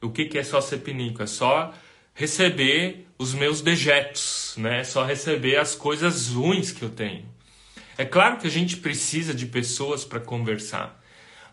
O 0.00 0.08
que, 0.08 0.24
que 0.24 0.38
é 0.38 0.42
só 0.42 0.62
ser 0.62 0.78
pinico? 0.78 1.22
É 1.22 1.26
só 1.26 1.74
receber 2.14 3.06
os 3.18 3.34
meus 3.34 3.60
dejetos, 3.60 4.54
né? 4.56 4.80
É 4.80 4.84
só 4.84 5.04
receber 5.04 5.56
as 5.56 5.74
coisas 5.74 6.28
ruins 6.28 6.72
que 6.72 6.82
eu 6.82 6.88
tenho. 6.88 7.26
É 7.98 8.04
claro 8.06 8.38
que 8.38 8.46
a 8.46 8.50
gente 8.50 8.78
precisa 8.78 9.34
de 9.34 9.44
pessoas 9.44 10.06
para 10.06 10.20
conversar. 10.20 10.95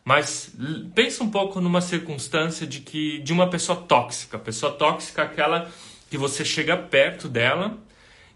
Mas 0.03 0.53
pensa 0.93 1.24
um 1.24 1.31
pouco 1.31 1.62
numa 1.62 1.79
circunstância 1.79 2.67
de 2.67 2.81
que 2.81 3.19
de 3.19 3.31
uma 3.31 3.50
pessoa 3.50 3.79
tóxica. 3.79 4.38
Pessoa 4.38 4.74
tóxica 4.74 5.22
é 5.22 5.25
aquela 5.25 5.72
que 6.10 6.17
você 6.17 6.43
chega 6.43 6.75
perto 6.75 7.29
dela 7.29 7.77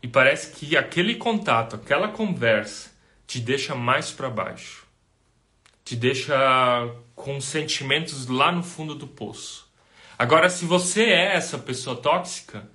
e 0.01 0.07
parece 0.07 0.53
que 0.53 0.77
aquele 0.77 1.15
contato, 1.15 1.75
aquela 1.75 2.07
conversa 2.07 2.91
te 3.25 3.39
deixa 3.39 3.75
mais 3.75 4.11
para 4.11 4.29
baixo. 4.29 4.87
Te 5.83 5.95
deixa 5.95 6.35
com 7.13 7.41
sentimentos 7.41 8.27
lá 8.27 8.51
no 8.51 8.63
fundo 8.63 8.95
do 8.95 9.07
poço. 9.07 9.67
Agora, 10.17 10.49
se 10.49 10.65
você 10.65 11.03
é 11.03 11.35
essa 11.35 11.57
pessoa 11.57 11.95
tóxica, 11.95 12.67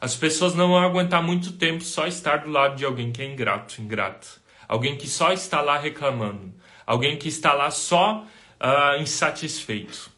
as 0.00 0.16
pessoas 0.16 0.54
não 0.54 0.68
vão 0.68 0.78
aguentar 0.78 1.22
muito 1.22 1.52
tempo 1.52 1.84
só 1.84 2.06
estar 2.06 2.38
do 2.38 2.50
lado 2.50 2.76
de 2.76 2.84
alguém 2.84 3.12
que 3.12 3.20
é 3.20 3.26
ingrato, 3.26 3.80
ingrato. 3.80 4.40
Alguém 4.66 4.96
que 4.96 5.08
só 5.08 5.32
está 5.32 5.60
lá 5.60 5.78
reclamando. 5.78 6.52
Alguém 6.86 7.16
que 7.16 7.28
está 7.28 7.52
lá 7.52 7.70
só 7.70 8.26
uh, 8.60 9.00
insatisfeito. 9.00 10.10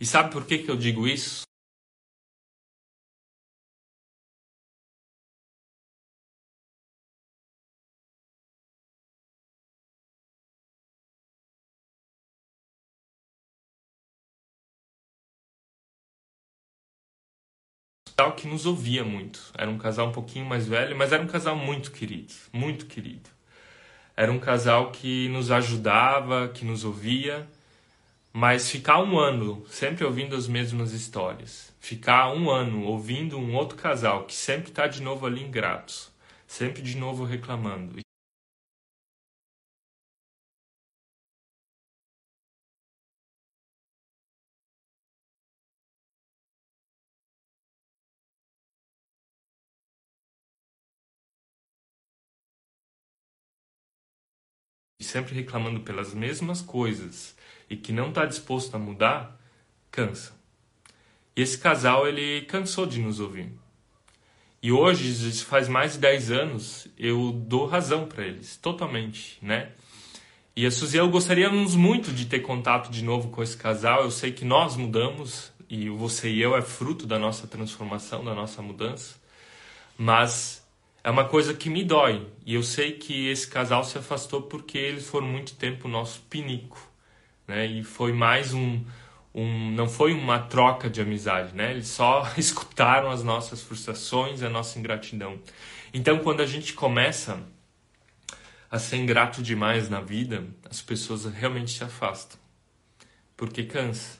E 0.00 0.06
sabe 0.06 0.30
por 0.32 0.46
que, 0.46 0.58
que 0.58 0.70
eu 0.70 0.76
digo 0.76 1.06
isso? 1.06 1.44
casal 18.16 18.34
que 18.36 18.46
nos 18.46 18.64
ouvia 18.66 19.04
muito. 19.04 19.52
Era 19.56 19.70
um 19.70 19.78
casal 19.78 20.08
um 20.08 20.12
pouquinho 20.12 20.46
mais 20.46 20.66
velho, 20.66 20.96
mas 20.96 21.12
era 21.12 21.22
um 21.22 21.26
casal 21.26 21.56
muito 21.56 21.90
querido, 21.90 22.32
muito 22.52 22.86
querido. 22.86 23.33
Era 24.16 24.30
um 24.30 24.38
casal 24.38 24.92
que 24.92 25.28
nos 25.28 25.50
ajudava, 25.50 26.48
que 26.48 26.64
nos 26.64 26.84
ouvia, 26.84 27.48
mas 28.32 28.70
ficar 28.70 29.02
um 29.02 29.18
ano 29.18 29.64
sempre 29.68 30.04
ouvindo 30.04 30.36
as 30.36 30.46
mesmas 30.46 30.92
histórias, 30.92 31.72
ficar 31.80 32.32
um 32.32 32.48
ano 32.48 32.84
ouvindo 32.84 33.36
um 33.36 33.54
outro 33.56 33.76
casal 33.76 34.24
que 34.24 34.34
sempre 34.34 34.70
está 34.70 34.86
de 34.86 35.02
novo 35.02 35.26
ali 35.26 35.42
ingratos, 35.42 36.12
sempre 36.46 36.80
de 36.80 36.96
novo 36.96 37.24
reclamando. 37.24 38.03
Sempre 55.14 55.32
reclamando 55.32 55.78
pelas 55.78 56.12
mesmas 56.12 56.60
coisas 56.60 57.36
e 57.70 57.76
que 57.76 57.92
não 57.92 58.08
está 58.08 58.24
disposto 58.24 58.74
a 58.74 58.80
mudar, 58.80 59.40
cansa. 59.88 60.32
E 61.36 61.40
esse 61.40 61.56
casal, 61.56 62.08
ele 62.08 62.40
cansou 62.46 62.84
de 62.84 63.00
nos 63.00 63.20
ouvir. 63.20 63.52
E 64.60 64.72
hoje, 64.72 65.30
faz 65.44 65.68
mais 65.68 65.92
de 65.92 66.00
10 66.00 66.30
anos, 66.32 66.88
eu 66.98 67.30
dou 67.30 67.64
razão 67.64 68.08
para 68.08 68.26
eles, 68.26 68.56
totalmente, 68.56 69.38
né? 69.40 69.70
E 70.56 70.66
a 70.66 70.70
Suzy 70.70 70.96
eu 70.96 71.08
gostaríamos 71.08 71.76
muito 71.76 72.10
de 72.10 72.26
ter 72.26 72.40
contato 72.40 72.90
de 72.90 73.04
novo 73.04 73.28
com 73.28 73.40
esse 73.40 73.56
casal. 73.56 74.02
Eu 74.02 74.10
sei 74.10 74.32
que 74.32 74.44
nós 74.44 74.74
mudamos 74.74 75.52
e 75.70 75.88
você 75.90 76.28
e 76.28 76.42
eu 76.42 76.56
é 76.56 76.62
fruto 76.62 77.06
da 77.06 77.20
nossa 77.20 77.46
transformação, 77.46 78.24
da 78.24 78.34
nossa 78.34 78.60
mudança. 78.60 79.14
Mas 79.96 80.63
é 81.04 81.10
uma 81.10 81.26
coisa 81.26 81.52
que 81.52 81.68
me 81.68 81.84
dói. 81.84 82.26
E 82.46 82.54
eu 82.54 82.62
sei 82.62 82.92
que 82.92 83.28
esse 83.28 83.46
casal 83.46 83.84
se 83.84 83.98
afastou 83.98 84.42
porque 84.42 84.78
eles 84.78 85.06
foram 85.06 85.26
muito 85.28 85.54
tempo 85.54 85.86
nosso 85.86 86.22
pinico, 86.22 86.80
né? 87.46 87.66
E 87.66 87.84
foi 87.84 88.12
mais 88.14 88.54
um, 88.54 88.82
um 89.34 89.70
não 89.72 89.86
foi 89.86 90.14
uma 90.14 90.38
troca 90.38 90.88
de 90.88 91.02
amizade, 91.02 91.54
né? 91.54 91.72
Eles 91.72 91.88
só 91.88 92.26
escutaram 92.38 93.10
as 93.10 93.22
nossas 93.22 93.62
frustrações, 93.62 94.42
a 94.42 94.48
nossa 94.48 94.78
ingratidão. 94.78 95.38
Então, 95.92 96.18
quando 96.20 96.40
a 96.40 96.46
gente 96.46 96.72
começa 96.72 97.38
a 98.70 98.78
ser 98.78 98.96
ingrato 98.96 99.42
demais 99.42 99.90
na 99.90 100.00
vida, 100.00 100.44
as 100.68 100.80
pessoas 100.80 101.26
realmente 101.26 101.70
se 101.70 101.84
afastam. 101.84 102.38
Porque 103.36 103.64
cansa. 103.64 104.18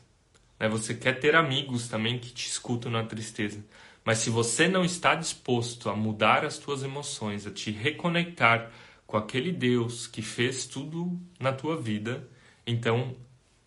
Né? 0.60 0.68
Você 0.68 0.94
quer 0.94 1.18
ter 1.18 1.34
amigos 1.34 1.88
também 1.88 2.18
que 2.18 2.30
te 2.30 2.46
escutam 2.46 2.92
na 2.92 3.02
tristeza. 3.04 3.64
Mas 4.04 4.18
se 4.18 4.28
você 4.28 4.68
não 4.68 4.84
está 4.84 5.14
disposto 5.14 5.88
a 5.88 5.96
mudar 5.96 6.44
as 6.44 6.58
tuas 6.58 6.82
emoções, 6.82 7.46
a 7.46 7.50
te 7.50 7.70
reconectar 7.70 8.70
com 9.06 9.16
aquele 9.16 9.50
Deus 9.50 10.06
que 10.06 10.20
fez 10.20 10.66
tudo 10.66 11.18
na 11.40 11.52
tua 11.52 11.80
vida, 11.80 12.28
então 12.66 13.16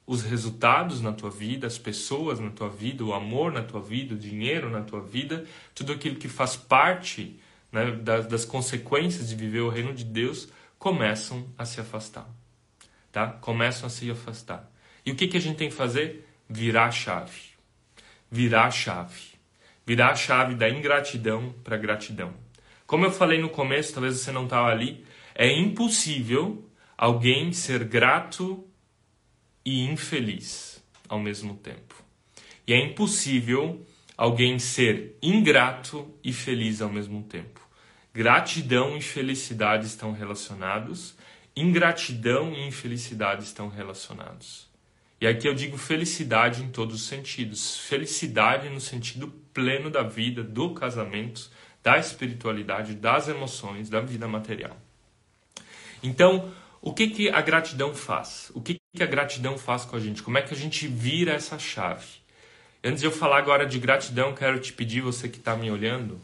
os 0.05 0.23
resultados 0.23 1.01
na 1.01 1.11
tua 1.11 1.29
vida, 1.29 1.67
as 1.67 1.77
pessoas 1.77 2.39
na 2.39 2.49
tua 2.49 2.69
vida, 2.69 3.03
o 3.03 3.13
amor 3.13 3.51
na 3.51 3.63
tua 3.63 3.81
vida, 3.81 4.13
o 4.13 4.17
dinheiro 4.17 4.69
na 4.69 4.81
tua 4.81 5.01
vida, 5.01 5.45
tudo 5.75 5.91
aquilo 5.91 6.15
que 6.15 6.29
faz 6.29 6.55
parte 6.55 7.39
né, 7.71 7.91
das, 7.91 8.27
das 8.27 8.45
consequências 8.45 9.29
de 9.29 9.35
viver 9.35 9.61
o 9.61 9.69
reino 9.69 9.93
de 9.93 10.05
Deus, 10.05 10.47
começam 10.79 11.47
a 11.57 11.65
se 11.65 11.81
afastar. 11.81 12.29
Tá? 13.11 13.27
Começam 13.27 13.87
a 13.87 13.89
se 13.89 14.09
afastar. 14.09 14.71
E 15.05 15.11
o 15.11 15.15
que, 15.15 15.27
que 15.27 15.37
a 15.37 15.41
gente 15.41 15.57
tem 15.57 15.69
que 15.69 15.75
fazer? 15.75 16.25
Virar 16.47 16.85
a 16.85 16.91
chave. 16.91 17.41
Virar 18.31 18.65
a 18.65 18.71
chave. 18.71 19.36
Virar 19.87 20.09
a 20.09 20.15
chave 20.15 20.53
da 20.53 20.69
ingratidão 20.69 21.55
para 21.63 21.77
gratidão. 21.77 22.33
Como 22.85 23.05
eu 23.05 23.11
falei 23.11 23.39
no 23.39 23.47
começo, 23.47 23.93
talvez 23.93 24.19
você 24.19 24.33
não 24.33 24.43
estava 24.43 24.67
ali, 24.67 25.05
é 25.33 25.49
impossível 25.49 26.69
alguém 26.97 27.53
ser 27.53 27.85
grato 27.85 28.67
e 29.63 29.85
infeliz 29.85 30.83
ao 31.07 31.19
mesmo 31.19 31.55
tempo. 31.55 31.95
E 32.67 32.73
é 32.73 32.83
impossível 32.83 33.81
alguém 34.17 34.59
ser 34.59 35.15
ingrato 35.21 36.13
e 36.21 36.33
feliz 36.33 36.81
ao 36.81 36.89
mesmo 36.89 37.23
tempo. 37.23 37.61
Gratidão 38.13 38.97
e 38.97 39.01
felicidade 39.01 39.85
estão 39.85 40.11
relacionados, 40.11 41.15
ingratidão 41.55 42.51
e 42.51 42.67
infelicidade 42.67 43.43
estão 43.45 43.69
relacionados. 43.69 44.67
E 45.19 45.25
aqui 45.25 45.47
eu 45.47 45.53
digo 45.53 45.77
felicidade 45.77 46.61
em 46.61 46.69
todos 46.69 46.95
os 46.95 47.07
sentidos. 47.07 47.77
Felicidade 47.77 48.69
no 48.69 48.79
sentido 48.79 49.27
pleno 49.57 49.89
da 49.89 50.03
vida, 50.03 50.43
do 50.43 50.75
casamento, 50.75 51.49
da 51.81 51.97
espiritualidade, 51.97 52.93
das 52.93 53.27
emoções, 53.27 53.89
da 53.89 53.99
vida 53.99 54.27
material. 54.27 54.77
Então, 56.03 56.53
o 56.79 56.93
que, 56.93 57.07
que 57.07 57.27
a 57.27 57.41
gratidão 57.41 57.95
faz? 57.95 58.51
O 58.53 58.61
que, 58.61 58.77
que 58.95 59.01
a 59.01 59.07
gratidão 59.07 59.57
faz 59.57 59.83
com 59.83 59.95
a 59.95 59.99
gente? 59.99 60.21
Como 60.21 60.37
é 60.37 60.43
que 60.43 60.53
a 60.53 60.57
gente 60.57 60.87
vira 60.87 61.33
essa 61.33 61.57
chave? 61.57 62.05
Antes 62.83 62.99
de 62.99 63.07
eu 63.07 63.11
falar 63.11 63.39
agora 63.39 63.65
de 63.65 63.79
gratidão, 63.79 64.35
quero 64.35 64.59
te 64.59 64.71
pedir, 64.71 65.01
você 65.01 65.27
que 65.27 65.39
está 65.39 65.55
me 65.55 65.71
olhando, 65.71 66.21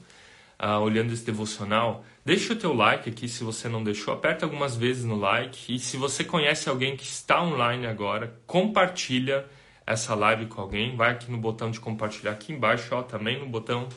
uh, 0.62 0.80
olhando 0.80 1.12
esse 1.12 1.26
devocional, 1.26 2.06
deixa 2.24 2.54
o 2.54 2.56
teu 2.56 2.72
like 2.72 3.10
aqui 3.10 3.28
se 3.28 3.44
você 3.44 3.68
não 3.68 3.84
deixou, 3.84 4.14
aperta 4.14 4.46
algumas 4.46 4.76
vezes 4.76 5.04
no 5.04 5.16
like 5.16 5.74
e 5.74 5.80
se 5.80 5.98
você 5.98 6.24
conhece 6.24 6.70
alguém 6.70 6.96
que 6.96 7.04
está 7.04 7.42
online 7.42 7.88
agora, 7.88 8.40
compartilha 8.46 9.44
essa 9.86 10.16
live 10.16 10.46
com 10.48 10.62
alguém, 10.62 10.96
vai 10.96 11.12
aqui 11.12 11.32
no 11.32 11.38
botão 11.38 11.70
de 11.70 11.80
compartilhar 11.80 12.32
aqui 12.32 12.54
embaixo, 12.54 12.94
ó, 12.96 13.02
também 13.02 13.40
no 13.40 13.46
botão 13.46 13.88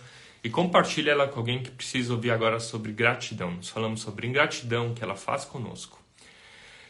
e 0.42 0.50
compartilha 0.50 1.10
ela 1.10 1.26
com 1.26 1.40
alguém 1.40 1.62
que 1.62 1.70
precisa 1.70 2.12
ouvir 2.12 2.30
agora 2.30 2.60
sobre 2.60 2.92
gratidão. 2.92 3.50
Nós 3.52 3.68
falamos 3.68 4.00
sobre 4.00 4.26
ingratidão 4.26 4.94
que 4.94 5.02
ela 5.02 5.16
faz 5.16 5.44
conosco. 5.44 6.00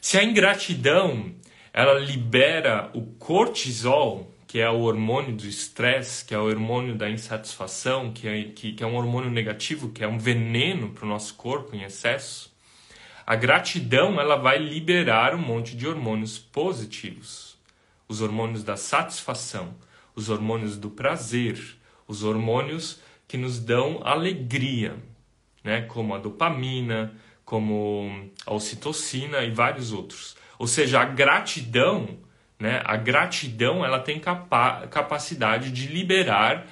Se 0.01 0.19
a 0.19 0.25
ingratidão 0.25 1.35
ela 1.73 1.99
libera 1.99 2.91
o 2.95 3.03
cortisol, 3.19 4.33
que 4.47 4.61
é 4.61 4.71
o 4.71 4.81
hormônio 4.81 5.37
do 5.37 5.47
estresse, 5.47 6.25
que 6.25 6.35
é 6.35 6.39
o 6.39 6.45
hormônio 6.45 6.95
da 6.95 7.11
insatisfação, 7.11 8.13
que 8.13 8.27
é, 8.27 8.45
que, 8.45 8.73
que 8.73 8.83
é 8.83 8.87
um 8.87 8.95
hormônio 8.95 9.31
negativo, 9.31 9.91
que 9.91 10.03
é 10.03 10.09
um 10.09 10.19
veneno 10.19 10.91
para 10.91 11.05
o 11.05 11.09
nosso 11.09 11.35
corpo 11.35 11.77
em 11.77 11.83
excesso, 11.83 12.55
a 13.27 13.35
gratidão 13.35 14.21
ela 14.21 14.37
vai 14.37 14.57
liberar 14.59 15.35
um 15.35 15.43
monte 15.43 15.77
de 15.77 15.87
hormônios 15.87 16.39
positivos. 16.39 17.46
Os 18.09 18.21
hormônios 18.21 18.63
da 18.63 18.77
satisfação, 18.77 19.75
os 20.15 20.29
hormônios 20.29 20.77
do 20.77 20.91
prazer, 20.91 21.59
os 22.07 22.23
hormônios 22.23 23.01
que 23.27 23.37
nos 23.37 23.59
dão 23.59 24.01
alegria, 24.05 24.97
né? 25.65 25.83
como 25.83 26.15
a 26.15 26.19
dopamina, 26.19 27.15
como 27.45 28.31
a 28.45 28.55
ocitocina 28.55 29.43
e 29.43 29.51
vários 29.51 29.93
outros. 29.93 30.37
Ou 30.59 30.67
seja, 30.67 31.01
a 31.01 31.05
gratidão 31.05 32.19
né? 32.59 32.83
A 32.85 32.97
gratidão 32.97 33.85
ela 33.85 34.01
tem 34.01 34.19
capa 34.19 34.87
capacidade 34.89 35.71
de 35.71 35.87
liberar 35.87 36.67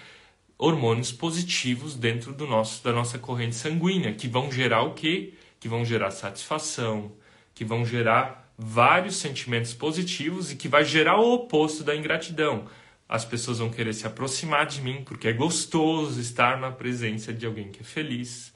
hormônios 0.56 1.12
positivos 1.12 1.94
dentro 1.94 2.32
do 2.32 2.46
nosso, 2.46 2.82
da 2.82 2.92
nossa 2.92 3.18
corrente 3.18 3.54
sanguínea, 3.54 4.14
que 4.14 4.28
vão 4.28 4.50
gerar 4.50 4.82
o 4.82 4.94
quê? 4.94 5.34
Que 5.60 5.68
vão 5.68 5.84
gerar 5.84 6.10
satisfação, 6.10 7.12
que 7.54 7.64
vão 7.64 7.84
gerar 7.84 8.43
vários 8.56 9.16
sentimentos 9.16 9.74
positivos 9.74 10.52
e 10.52 10.56
que 10.56 10.68
vai 10.68 10.84
gerar 10.84 11.20
o 11.20 11.34
oposto 11.34 11.82
da 11.82 11.94
ingratidão. 11.94 12.66
As 13.08 13.24
pessoas 13.24 13.58
vão 13.58 13.70
querer 13.70 13.92
se 13.92 14.06
aproximar 14.06 14.66
de 14.66 14.80
mim 14.80 15.02
porque 15.04 15.28
é 15.28 15.32
gostoso 15.32 16.20
estar 16.20 16.58
na 16.58 16.70
presença 16.70 17.32
de 17.32 17.46
alguém 17.46 17.70
que 17.70 17.80
é 17.80 17.84
feliz. 17.84 18.52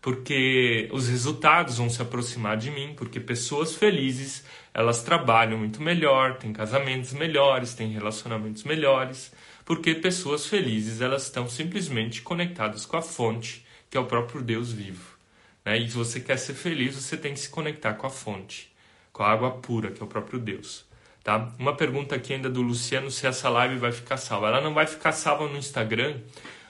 Porque 0.00 0.88
os 0.92 1.08
resultados 1.08 1.76
vão 1.76 1.90
se 1.90 2.00
aproximar 2.00 2.56
de 2.56 2.70
mim, 2.70 2.94
porque 2.96 3.20
pessoas 3.20 3.74
felizes 3.74 4.44
elas 4.72 5.02
trabalham 5.02 5.58
muito 5.58 5.82
melhor, 5.82 6.38
têm 6.38 6.52
casamentos 6.52 7.12
melhores, 7.12 7.74
têm 7.74 7.92
relacionamentos 7.92 8.64
melhores, 8.64 9.32
porque 9.64 9.94
pessoas 9.94 10.46
felizes 10.46 11.00
elas 11.00 11.24
estão 11.24 11.48
simplesmente 11.48 12.22
conectadas 12.22 12.86
com 12.86 12.96
a 12.96 13.02
fonte, 13.02 13.64
que 13.90 13.96
é 13.96 14.00
o 14.00 14.06
próprio 14.06 14.40
Deus 14.40 14.72
vivo. 14.72 15.18
Né? 15.64 15.78
E 15.78 15.90
se 15.90 15.96
você 15.96 16.20
quer 16.20 16.38
ser 16.38 16.54
feliz, 16.54 16.94
você 16.94 17.16
tem 17.16 17.34
que 17.34 17.40
se 17.40 17.50
conectar 17.50 17.94
com 17.94 18.06
a 18.06 18.10
fonte, 18.10 18.69
com 19.12 19.22
a 19.22 19.30
água 19.30 19.50
pura, 19.52 19.90
que 19.90 20.00
é 20.00 20.04
o 20.04 20.08
próprio 20.08 20.38
Deus. 20.38 20.84
Tá? 21.22 21.50
Uma 21.58 21.74
pergunta 21.74 22.14
aqui 22.14 22.32
ainda 22.32 22.48
do 22.48 22.62
Luciano 22.62 23.10
se 23.10 23.26
essa 23.26 23.48
live 23.48 23.76
vai 23.76 23.92
ficar 23.92 24.16
salva. 24.16 24.48
Ela 24.48 24.60
não 24.60 24.72
vai 24.72 24.86
ficar 24.86 25.12
salva 25.12 25.46
no 25.46 25.56
Instagram, 25.56 26.16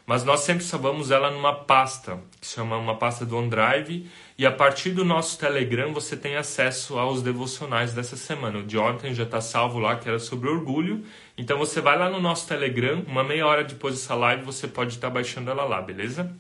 mas 0.05 0.25
nós 0.25 0.41
sempre 0.41 0.65
salvamos 0.65 1.13
ela 1.13 1.31
numa 1.31 1.55
pasta, 1.55 2.19
que 2.41 2.47
se 2.47 2.57
chama 2.57 2.77
uma 2.77 2.97
pasta 2.97 3.25
do 3.25 3.37
OneDrive, 3.37 4.11
e 4.37 4.45
a 4.45 4.51
partir 4.51 4.91
do 4.91 5.05
nosso 5.05 5.39
Telegram 5.39 5.93
você 5.93 6.17
tem 6.17 6.37
acesso 6.37 6.99
aos 6.99 7.23
devocionais 7.23 7.93
dessa 7.93 8.17
semana. 8.17 8.59
O 8.59 8.63
de 8.65 8.77
ontem 8.77 9.15
já 9.15 9.23
está 9.23 9.41
salvo 9.41 9.79
lá, 9.79 9.97
que 9.97 10.09
era 10.09 10.19
sobre 10.19 10.49
orgulho. 10.49 11.05
Então 11.39 11.57
você 11.57 11.81
vai 11.81 11.97
lá 11.97 12.11
no 12.11 12.21
nosso 12.21 12.49
Telegram, 12.49 13.05
uma 13.07 13.23
meia 13.23 13.47
hora 13.47 13.63
depois 13.63 13.95
dessa 13.95 14.17
live 14.17 14.43
você 14.43 14.67
pode 14.67 14.95
estar 14.95 15.09
tá 15.09 15.15
baixando 15.15 15.49
ela 15.49 15.63
lá, 15.63 15.81
beleza? 15.81 16.35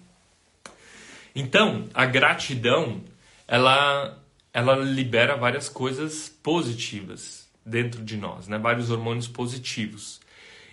Então, 1.35 1.89
a 1.95 2.07
gratidão, 2.07 3.03
ela, 3.47 4.20
ela 4.53 4.75
libera 4.77 5.37
várias 5.37 5.69
coisas 5.69 6.29
positivas 6.43 7.49
dentro 7.65 8.03
de 8.03 8.17
nós, 8.17 8.49
né? 8.49 8.59
vários 8.59 8.91
hormônios 8.91 9.29
positivos. 9.29 10.21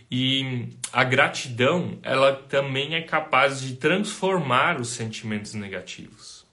E 0.09 0.69
a 0.91 1.03
gratidão, 1.03 1.99
ela 2.01 2.33
também 2.33 2.95
é 2.95 3.01
capaz 3.01 3.61
de 3.61 3.75
transformar 3.75 4.79
os 4.79 4.89
sentimentos 4.89 5.53
negativos. 5.53 6.45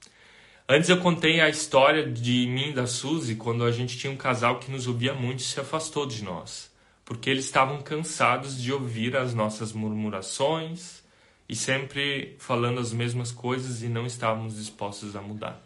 Antes 0.67 0.89
eu 0.89 0.97
contei 0.97 1.39
a 1.39 1.47
história 1.47 2.09
de 2.11 2.47
mim 2.47 2.69
e 2.71 2.73
da 2.73 2.87
Suzy 2.87 3.35
quando 3.35 3.63
a 3.63 3.71
gente 3.71 3.97
tinha 3.97 4.11
um 4.11 4.17
casal 4.17 4.59
que 4.59 4.71
nos 4.71 4.87
ouvia 4.87 5.13
muito 5.13 5.39
e 5.39 5.43
se 5.43 5.59
afastou 5.59 6.05
de 6.05 6.23
nós, 6.23 6.71
porque 7.05 7.29
eles 7.29 7.45
estavam 7.45 7.81
cansados 7.81 8.61
de 8.61 8.73
ouvir 8.73 9.15
as 9.15 9.33
nossas 9.33 9.71
murmurações 9.71 11.03
e 11.47 11.55
sempre 11.55 12.35
falando 12.39 12.79
as 12.79 12.91
mesmas 12.91 13.31
coisas 13.31 13.83
e 13.83 13.87
não 13.87 14.05
estávamos 14.05 14.57
dispostos 14.57 15.15
a 15.15 15.21
mudar. 15.21 15.64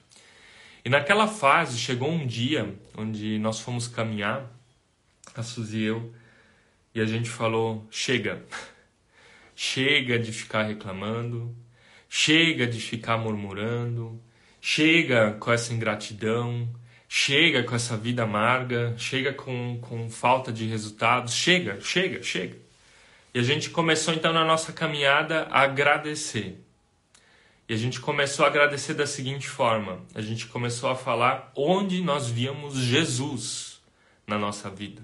E 0.84 0.90
naquela 0.90 1.28
fase 1.28 1.78
chegou 1.78 2.10
um 2.10 2.26
dia 2.26 2.74
onde 2.98 3.38
nós 3.38 3.60
fomos 3.60 3.88
caminhar, 3.88 4.50
a 5.36 5.44
Suzy 5.44 5.80
e 5.80 5.84
eu, 5.84 6.14
e 6.94 7.02
a 7.02 7.06
gente 7.06 7.30
falou: 7.30 7.88
chega, 7.92 8.44
chega 9.56 10.18
de 10.18 10.32
ficar 10.32 10.64
reclamando, 10.64 11.56
chega 12.10 12.66
de 12.66 12.80
ficar 12.80 13.18
murmurando, 13.18 14.22
chega 14.62 15.34
com 15.34 15.52
essa 15.52 15.74
ingratidão, 15.74 16.68
chega 17.08 17.64
com 17.64 17.76
essa 17.76 17.98
vida 17.98 18.24
amarga, 18.24 18.96
chega 18.98 19.34
com, 19.34 19.80
com 19.82 20.10
falta 20.10 20.52
de 20.52 20.66
resultados, 20.66 21.34
chega, 21.34 21.80
chega, 21.82 22.24
chega. 22.24 22.58
E 23.34 23.40
a 23.40 23.44
gente 23.44 23.70
começou 23.70 24.14
então 24.14 24.34
na 24.34 24.44
nossa 24.44 24.74
caminhada 24.74 25.44
a 25.52 25.62
agradecer. 25.62 26.64
E 27.70 27.74
a 27.76 27.78
gente 27.78 28.00
começou 28.00 28.46
a 28.46 28.48
agradecer 28.48 28.96
da 28.96 29.06
seguinte 29.06 29.48
forma: 29.48 30.02
a 30.16 30.22
gente 30.22 30.48
começou 30.48 30.90
a 30.90 30.96
falar 30.96 31.52
onde 31.56 32.02
nós 32.02 32.28
víamos 32.28 32.76
Jesus 32.76 33.80
na 34.26 34.40
nossa 34.40 34.72
vida. 34.72 35.04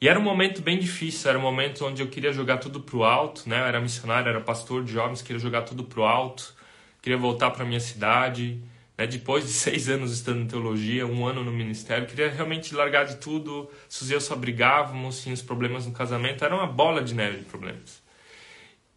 E 0.00 0.08
era 0.08 0.18
um 0.18 0.22
momento 0.22 0.62
bem 0.62 0.80
difícil, 0.80 1.30
era 1.30 1.38
um 1.38 1.42
momento 1.42 1.86
onde 1.86 2.02
eu 2.02 2.08
queria 2.08 2.32
jogar 2.32 2.58
tudo 2.58 2.80
pro 2.80 3.04
alto, 3.04 3.48
né? 3.48 3.60
Eu 3.60 3.66
era 3.66 3.80
missionário, 3.80 4.28
era 4.28 4.40
pastor 4.40 4.82
de 4.82 4.92
jovens, 4.92 5.22
queria 5.22 5.38
jogar 5.38 5.62
tudo 5.62 5.84
pro 5.84 6.02
alto, 6.02 6.56
queria 7.00 7.18
voltar 7.18 7.50
para 7.52 7.64
minha 7.64 7.78
cidade, 7.78 8.60
né? 8.98 9.06
Depois 9.06 9.44
de 9.44 9.52
seis 9.54 9.88
anos 9.88 10.10
estudando 10.12 10.50
teologia, 10.50 11.06
um 11.06 11.24
ano 11.24 11.44
no 11.44 11.52
ministério, 11.52 12.08
queria 12.08 12.30
realmente 12.30 12.74
largar 12.74 13.04
de 13.04 13.16
tudo. 13.18 13.70
Suzy 13.88 14.12
e 14.12 14.16
eu 14.16 14.20
só 14.20 14.34
brigávamos, 14.34 15.22
tinha 15.22 15.34
os 15.34 15.42
problemas 15.42 15.86
no 15.86 15.92
casamento, 15.92 16.44
era 16.44 16.52
uma 16.52 16.66
bola 16.66 17.00
de 17.00 17.14
neve 17.14 17.38
de 17.38 17.44
problemas. 17.44 18.02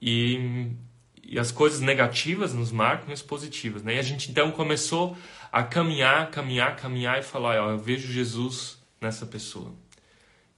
E, 0.02 0.72
e 1.24 1.40
as 1.40 1.52
coisas 1.52 1.80
negativas 1.80 2.54
nos 2.54 2.72
marcam 2.72 3.10
e 3.10 3.14
as 3.14 3.22
positivas, 3.22 3.82
né? 3.82 3.96
E 3.96 4.00
a 4.00 4.04
gente 4.04 4.30
então 4.30 4.52
começou 4.52 5.18
a 5.52 5.64
caminhar, 5.64 6.30
caminhar, 6.30 6.76
caminhar 6.76 7.20
e 7.20 7.24
falar, 7.24 7.62
ó, 7.64 7.72
eu 7.72 7.78
vejo 7.78 8.12
Jesus 8.12 8.78
nessa 9.00 9.26
pessoa. 9.26 9.74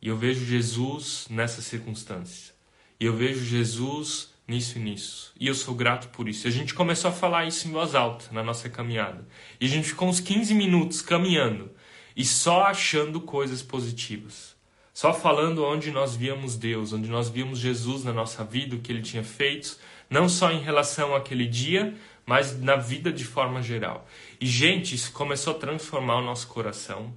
E 0.01 0.07
eu 0.07 0.17
vejo 0.17 0.45
Jesus 0.45 1.27
nessa 1.29 1.61
circunstância. 1.61 2.53
E 2.99 3.05
eu 3.05 3.15
vejo 3.15 3.43
Jesus 3.43 4.29
nisso 4.47 4.77
e 4.77 4.81
nisso. 4.81 5.33
E 5.39 5.47
eu 5.47 5.55
sou 5.55 5.75
grato 5.75 6.09
por 6.09 6.27
isso. 6.27 6.47
E 6.47 6.49
a 6.49 6.51
gente 6.51 6.73
começou 6.73 7.09
a 7.09 7.13
falar 7.13 7.45
isso 7.45 7.67
em 7.67 7.71
voz 7.71 7.95
alta 7.95 8.25
na 8.31 8.43
nossa 8.43 8.69
caminhada. 8.69 9.27
E 9.59 9.65
a 9.65 9.69
gente 9.69 9.89
ficou 9.89 10.07
uns 10.07 10.19
15 10.19 10.53
minutos 10.53 11.01
caminhando 11.01 11.71
e 12.15 12.23
só 12.23 12.63
achando 12.63 13.19
coisas 13.21 13.61
positivas. 13.61 14.55
Só 14.93 15.13
falando 15.13 15.65
onde 15.65 15.91
nós 15.91 16.15
víamos 16.15 16.55
Deus, 16.55 16.93
onde 16.93 17.09
nós 17.09 17.27
víamos 17.27 17.59
Jesus 17.59 18.05
na 18.05 18.13
nossa 18.13 18.45
vida, 18.45 18.75
o 18.75 18.79
que 18.79 18.91
ele 18.91 19.01
tinha 19.01 19.23
feito, 19.23 19.77
não 20.09 20.27
só 20.29 20.51
em 20.51 20.59
relação 20.59 21.15
àquele 21.15 21.45
dia, 21.45 21.93
mas 22.25 22.59
na 22.59 22.75
vida 22.75 23.11
de 23.11 23.23
forma 23.23 23.61
geral. 23.61 24.07
E, 24.39 24.47
gente, 24.47 24.95
isso 24.95 25.11
começou 25.11 25.55
a 25.55 25.59
transformar 25.59 26.17
o 26.17 26.21
nosso 26.23 26.47
coração. 26.47 27.13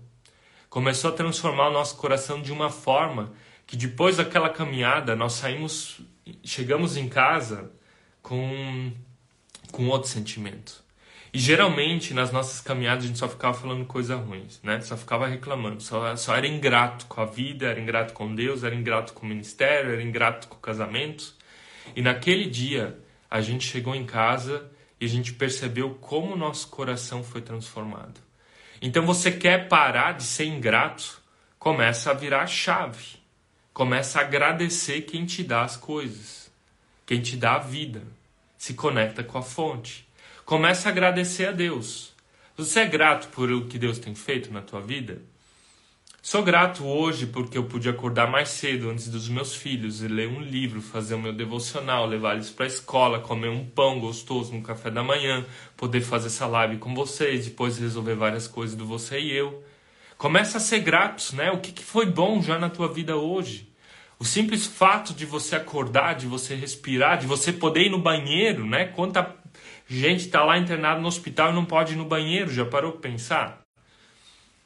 Começou 0.69 1.11
a 1.11 1.15
transformar 1.15 1.69
o 1.69 1.73
nosso 1.73 1.97
coração 1.97 2.43
de 2.43 2.53
uma 2.53 2.71
forma 2.71 3.33
que 3.67 3.77
depois 3.77 4.17
daquela 4.17 4.51
caminhada 4.51 5.17
nós 5.17 5.35
saímos, 5.35 6.01
chegamos 6.45 6.97
em 6.97 7.09
casa 7.09 7.71
com, 8.23 8.93
com 9.73 9.89
outro 9.89 10.09
sentimento. 10.09 10.83
E 11.33 11.39
geralmente 11.39 12.15
nas 12.15 12.33
nossas 12.33 12.61
caminhadas 12.61 13.05
a 13.05 13.07
gente 13.07 13.19
só 13.19 13.29
ficava 13.29 13.53
falando 13.53 13.85
coisas 13.85 14.19
ruins, 14.19 14.61
né? 14.63 14.81
Só 14.81 14.97
ficava 14.97 15.27
reclamando, 15.27 15.83
só, 15.83 16.17
só 16.17 16.35
era 16.35 16.47
ingrato 16.47 17.07
com 17.07 17.21
a 17.21 17.27
vida, 17.27 17.67
era 17.67 17.79
ingrato 17.79 18.15
com 18.15 18.35
Deus, 18.35 18.65
era 18.65 18.75
ingrato 18.75 19.13
com 19.13 19.27
o 19.27 19.29
ministério, 19.29 19.93
era 19.93 20.03
ingrato 20.03 20.49
com 20.49 20.57
o 20.57 20.61
casamento. 20.61 21.35
E 21.95 22.03
naquele 22.03 22.47
dia 22.47 22.99
a 23.31 23.41
gente 23.41 23.67
chegou 23.67 23.95
em 23.95 24.05
casa 24.05 24.71
e 25.01 25.05
a 25.05 25.09
gente 25.09 25.33
percebeu 25.33 25.95
como 26.01 26.35
o 26.35 26.39
nosso 26.39 26.69
coração 26.69 27.23
foi 27.23 27.41
transformado. 27.41 28.21
Então 28.81 29.05
você 29.05 29.31
quer 29.31 29.69
parar 29.69 30.13
de 30.13 30.25
ser 30.25 30.47
ingrato? 30.47 31.21
Começa 31.59 32.11
a 32.11 32.15
virar 32.15 32.43
a 32.43 32.47
chave. 32.47 33.19
Começa 33.73 34.19
a 34.19 34.23
agradecer 34.23 35.03
quem 35.03 35.25
te 35.25 35.43
dá 35.43 35.63
as 35.63 35.77
coisas, 35.77 36.51
quem 37.07 37.21
te 37.21 37.37
dá 37.37 37.55
a 37.55 37.61
vida. 37.61 38.03
Se 38.57 38.75
conecta 38.75 39.23
com 39.23 39.39
a 39.39 39.43
fonte. 39.43 40.07
Começa 40.45 40.89
a 40.89 40.93
agradecer 40.93 41.47
a 41.47 41.53
Deus. 41.53 42.13
Você 42.57 42.81
é 42.81 42.87
grato 42.87 43.29
por 43.29 43.53
o 43.53 43.67
que 43.67 43.79
Deus 43.79 43.99
tem 44.01 44.15
feito 44.17 44.53
na 44.53 44.61
tua 44.61 44.81
vida? 44.81 45.23
Sou 46.31 46.43
grato 46.43 46.85
hoje 46.85 47.25
porque 47.25 47.57
eu 47.57 47.65
pude 47.65 47.89
acordar 47.89 48.31
mais 48.31 48.51
cedo 48.51 48.91
antes 48.91 49.09
dos 49.09 49.31
meus 49.31 49.55
filhos 49.55 50.03
e 50.03 50.09
ler 50.09 50.29
um 50.29 50.43
livro, 50.43 50.83
fazer 50.83 51.15
o 51.15 51.19
meu 51.19 51.33
devocional, 51.33 52.05
levar 52.05 52.35
eles 52.35 52.51
para 52.51 52.67
a 52.67 52.69
escola, 52.69 53.19
comer 53.19 53.49
um 53.49 53.65
pão 53.65 53.99
gostoso 53.99 54.53
no 54.53 54.61
café 54.61 54.91
da 54.91 55.03
manhã, 55.03 55.47
poder 55.75 56.03
fazer 56.03 56.27
essa 56.27 56.47
live 56.47 56.77
com 56.77 56.95
vocês, 56.95 57.47
depois 57.47 57.79
resolver 57.79 58.15
várias 58.15 58.47
coisas 58.47 58.77
do 58.77 58.85
você 58.85 59.19
e 59.19 59.33
eu. 59.33 59.65
Começa 60.19 60.59
a 60.59 60.61
ser 60.61 60.81
grato, 60.81 61.35
né? 61.35 61.51
O 61.51 61.61
que, 61.61 61.73
que 61.73 61.83
foi 61.83 62.05
bom 62.05 62.43
já 62.43 62.59
na 62.59 62.69
tua 62.69 62.93
vida 62.93 63.17
hoje? 63.17 63.73
O 64.19 64.25
simples 64.27 64.67
fato 64.67 65.15
de 65.15 65.25
você 65.25 65.57
acordar, 65.57 66.15
de 66.15 66.27
você 66.27 66.55
respirar, 66.55 67.17
de 67.17 67.27
você 67.27 67.55
poder 67.55 67.87
ir 67.87 67.91
no 67.91 68.03
banheiro, 68.03 68.67
né? 68.67 68.85
Quanta 68.85 69.35
gente 69.89 70.27
está 70.27 70.45
lá 70.45 70.59
internado 70.59 71.01
no 71.01 71.09
hospital 71.09 71.53
e 71.53 71.55
não 71.55 71.65
pode 71.65 71.95
ir 71.95 71.97
no 71.97 72.05
banheiro, 72.05 72.53
já 72.53 72.67
parou 72.67 72.93
para 72.93 73.01
pensar? 73.01 73.68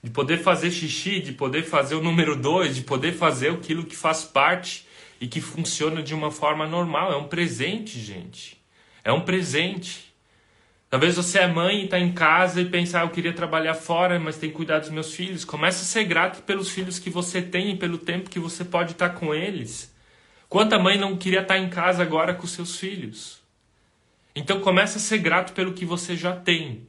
De 0.02 0.10
poder 0.10 0.38
fazer 0.38 0.70
xixi, 0.70 1.20
de 1.20 1.32
poder 1.32 1.62
fazer 1.62 1.94
o 1.94 2.02
número 2.02 2.34
dois, 2.34 2.74
de 2.74 2.82
poder 2.82 3.12
fazer 3.12 3.52
aquilo 3.52 3.84
que 3.84 3.94
faz 3.94 4.24
parte 4.24 4.86
e 5.20 5.28
que 5.28 5.40
funciona 5.40 6.02
de 6.02 6.12
uma 6.12 6.30
forma 6.30 6.66
normal. 6.66 7.12
É 7.12 7.16
um 7.16 7.28
presente, 7.28 8.00
gente. 8.00 8.60
É 9.04 9.12
um 9.12 9.20
presente. 9.20 10.12
Talvez 10.90 11.14
você 11.14 11.38
é 11.38 11.46
mãe 11.46 11.82
e 11.82 11.84
está 11.84 11.98
em 11.98 12.12
casa 12.12 12.60
e 12.60 12.64
pensar, 12.64 13.00
ah, 13.00 13.04
eu 13.04 13.10
queria 13.10 13.32
trabalhar 13.32 13.74
fora, 13.74 14.18
mas 14.18 14.36
tem 14.36 14.50
que 14.50 14.56
cuidar 14.56 14.80
dos 14.80 14.90
meus 14.90 15.14
filhos. 15.14 15.44
Comece 15.44 15.82
a 15.82 15.86
ser 15.86 16.04
grato 16.04 16.42
pelos 16.42 16.68
filhos 16.68 16.98
que 16.98 17.08
você 17.08 17.40
tem 17.40 17.70
e 17.70 17.76
pelo 17.78 17.96
tempo 17.96 18.28
que 18.28 18.40
você 18.40 18.64
pode 18.64 18.92
estar 18.92 19.10
tá 19.10 19.14
com 19.14 19.32
eles. 19.32 19.94
Quanta 20.48 20.78
mãe 20.78 20.98
não 20.98 21.16
queria 21.16 21.40
estar 21.40 21.54
tá 21.54 21.60
em 21.60 21.70
casa 21.70 22.02
agora 22.02 22.34
com 22.34 22.46
seus 22.46 22.76
filhos? 22.76 23.40
Então 24.34 24.60
comece 24.60 24.98
a 24.98 25.00
ser 25.00 25.18
grato 25.18 25.52
pelo 25.52 25.72
que 25.72 25.86
você 25.86 26.16
já 26.16 26.34
tem. 26.34 26.86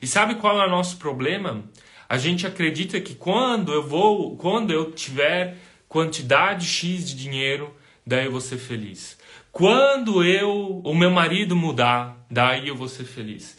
E 0.00 0.06
sabe 0.06 0.36
qual 0.36 0.60
é 0.60 0.66
o 0.66 0.70
nosso 0.70 0.96
problema? 0.96 1.64
A 2.08 2.16
gente 2.16 2.46
acredita 2.46 3.00
que 3.00 3.14
quando 3.14 3.72
eu 3.72 3.82
vou, 3.82 4.36
quando 4.36 4.72
eu 4.72 4.92
tiver 4.92 5.56
quantidade 5.88 6.66
X 6.66 7.08
de 7.08 7.16
dinheiro, 7.16 7.74
daí 8.06 8.26
eu 8.26 8.32
vou 8.32 8.40
ser 8.40 8.58
feliz. 8.58 9.18
Quando 9.50 10.22
eu, 10.22 10.82
o 10.84 10.94
meu 10.94 11.10
marido 11.10 11.56
mudar, 11.56 12.24
daí 12.30 12.68
eu 12.68 12.76
vou 12.76 12.88
ser 12.88 13.04
feliz. 13.04 13.56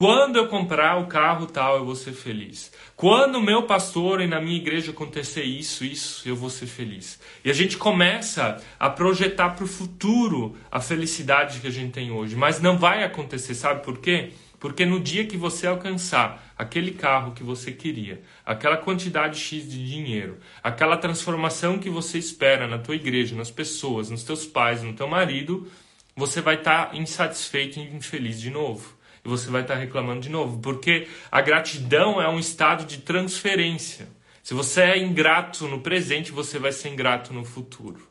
Quando 0.00 0.36
eu 0.36 0.46
comprar 0.46 0.96
o 1.00 1.06
carro 1.06 1.46
tal, 1.46 1.76
eu 1.76 1.84
vou 1.84 1.96
ser 1.96 2.12
feliz. 2.12 2.70
Quando 2.94 3.36
o 3.36 3.42
meu 3.42 3.64
pastor 3.64 4.20
e 4.20 4.28
na 4.28 4.40
minha 4.40 4.56
igreja 4.56 4.92
acontecer 4.92 5.42
isso, 5.42 5.84
isso, 5.84 6.28
eu 6.28 6.36
vou 6.36 6.50
ser 6.50 6.66
feliz. 6.66 7.18
E 7.44 7.50
a 7.50 7.52
gente 7.52 7.76
começa 7.76 8.62
a 8.78 8.88
projetar 8.88 9.50
para 9.50 9.64
o 9.64 9.68
futuro 9.68 10.56
a 10.70 10.80
felicidade 10.80 11.58
que 11.58 11.66
a 11.66 11.70
gente 11.70 11.90
tem 11.90 12.12
hoje. 12.12 12.36
Mas 12.36 12.60
não 12.60 12.78
vai 12.78 13.02
acontecer, 13.02 13.54
sabe 13.54 13.82
por 13.82 13.98
quê? 13.98 14.30
Porque 14.60 14.84
no 14.84 14.98
dia 14.98 15.24
que 15.24 15.36
você 15.36 15.66
alcançar 15.66 16.52
aquele 16.58 16.90
carro 16.90 17.32
que 17.32 17.44
você 17.44 17.70
queria, 17.70 18.20
aquela 18.44 18.76
quantidade 18.76 19.38
X 19.38 19.68
de 19.68 19.88
dinheiro, 19.88 20.38
aquela 20.62 20.96
transformação 20.96 21.78
que 21.78 21.88
você 21.88 22.18
espera 22.18 22.66
na 22.66 22.78
tua 22.78 22.96
igreja, 22.96 23.36
nas 23.36 23.50
pessoas, 23.50 24.10
nos 24.10 24.24
teus 24.24 24.44
pais, 24.44 24.82
no 24.82 24.92
teu 24.92 25.06
marido, 25.06 25.70
você 26.16 26.40
vai 26.40 26.56
estar 26.56 26.86
tá 26.86 26.96
insatisfeito 26.96 27.78
e 27.78 27.94
infeliz 27.94 28.40
de 28.40 28.50
novo. 28.50 28.96
E 29.24 29.28
você 29.28 29.48
vai 29.48 29.62
estar 29.62 29.74
tá 29.74 29.80
reclamando 29.80 30.20
de 30.20 30.28
novo. 30.28 30.58
Porque 30.58 31.06
a 31.30 31.40
gratidão 31.40 32.20
é 32.20 32.28
um 32.28 32.38
estado 32.38 32.84
de 32.84 32.98
transferência. 32.98 34.08
Se 34.42 34.54
você 34.54 34.80
é 34.80 34.98
ingrato 34.98 35.68
no 35.68 35.80
presente, 35.80 36.32
você 36.32 36.58
vai 36.58 36.72
ser 36.72 36.88
ingrato 36.88 37.32
no 37.32 37.44
futuro. 37.44 38.08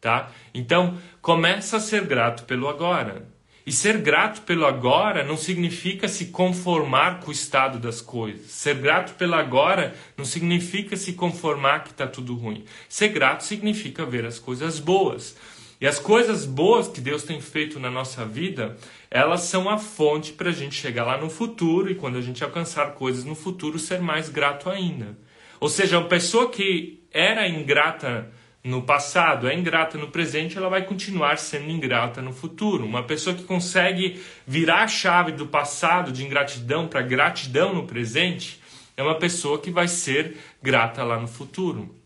Tá? 0.00 0.30
Então, 0.52 0.98
começa 1.20 1.76
a 1.76 1.80
ser 1.80 2.04
grato 2.04 2.44
pelo 2.44 2.68
agora. 2.68 3.28
E 3.68 3.72
ser 3.72 3.98
grato 3.98 4.40
pelo 4.46 4.64
agora 4.64 5.22
não 5.22 5.36
significa 5.36 6.08
se 6.08 6.28
conformar 6.28 7.20
com 7.20 7.28
o 7.28 7.32
estado 7.32 7.78
das 7.78 8.00
coisas. 8.00 8.50
Ser 8.50 8.76
grato 8.76 9.12
pelo 9.16 9.34
agora 9.34 9.94
não 10.16 10.24
significa 10.24 10.96
se 10.96 11.12
conformar 11.12 11.84
que 11.84 11.90
está 11.90 12.06
tudo 12.06 12.34
ruim. 12.34 12.64
Ser 12.88 13.08
grato 13.08 13.44
significa 13.44 14.06
ver 14.06 14.24
as 14.24 14.38
coisas 14.38 14.78
boas. 14.78 15.36
E 15.78 15.86
as 15.86 15.98
coisas 15.98 16.46
boas 16.46 16.88
que 16.88 16.98
Deus 16.98 17.24
tem 17.24 17.42
feito 17.42 17.78
na 17.78 17.90
nossa 17.90 18.24
vida, 18.24 18.74
elas 19.10 19.42
são 19.42 19.68
a 19.68 19.76
fonte 19.76 20.32
para 20.32 20.48
a 20.48 20.54
gente 20.54 20.74
chegar 20.74 21.04
lá 21.04 21.18
no 21.18 21.28
futuro 21.28 21.90
e 21.90 21.94
quando 21.94 22.16
a 22.16 22.22
gente 22.22 22.42
alcançar 22.42 22.94
coisas 22.94 23.26
no 23.26 23.34
futuro, 23.34 23.78
ser 23.78 24.00
mais 24.00 24.30
grato 24.30 24.70
ainda. 24.70 25.14
Ou 25.60 25.68
seja, 25.68 25.98
uma 25.98 26.08
pessoa 26.08 26.48
que 26.48 27.02
era 27.12 27.46
ingrata 27.46 28.30
no 28.68 28.82
passado 28.82 29.48
é 29.48 29.54
ingrata 29.54 29.96
no 29.96 30.08
presente, 30.08 30.58
ela 30.58 30.68
vai 30.68 30.84
continuar 30.84 31.38
sendo 31.38 31.70
ingrata 31.70 32.20
no 32.20 32.34
futuro. 32.34 32.84
Uma 32.84 33.02
pessoa 33.02 33.34
que 33.34 33.42
consegue 33.42 34.22
virar 34.46 34.82
a 34.82 34.88
chave 34.88 35.32
do 35.32 35.46
passado 35.46 36.12
de 36.12 36.22
ingratidão 36.22 36.86
para 36.86 37.00
gratidão 37.00 37.72
no 37.72 37.86
presente 37.86 38.60
é 38.94 39.02
uma 39.02 39.14
pessoa 39.14 39.58
que 39.58 39.70
vai 39.70 39.88
ser 39.88 40.36
grata 40.62 41.02
lá 41.02 41.18
no 41.18 41.26
futuro. 41.26 41.96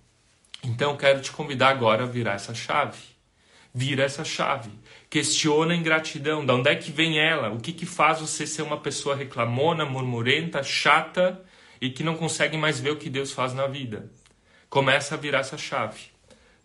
Então 0.62 0.96
quero 0.96 1.20
te 1.20 1.32
convidar 1.32 1.70
agora 1.70 2.04
a 2.04 2.06
virar 2.06 2.34
essa 2.34 2.54
chave. 2.54 3.02
Vira 3.74 4.04
essa 4.04 4.24
chave. 4.24 4.70
Questiona 5.10 5.74
a 5.74 5.76
ingratidão. 5.76 6.46
De 6.46 6.52
onde 6.52 6.70
é 6.70 6.76
que 6.76 6.92
vem 6.92 7.18
ela? 7.18 7.50
O 7.50 7.58
que, 7.58 7.72
que 7.72 7.86
faz 7.86 8.20
você 8.20 8.46
ser 8.46 8.62
uma 8.62 8.78
pessoa 8.78 9.16
reclamona, 9.16 9.84
murmurenta, 9.84 10.62
chata 10.62 11.42
e 11.80 11.90
que 11.90 12.04
não 12.04 12.14
consegue 12.14 12.56
mais 12.56 12.78
ver 12.78 12.90
o 12.90 12.96
que 12.96 13.10
Deus 13.10 13.32
faz 13.32 13.52
na 13.52 13.66
vida? 13.66 14.08
Começa 14.70 15.16
a 15.16 15.18
virar 15.18 15.40
essa 15.40 15.58
chave. 15.58 16.11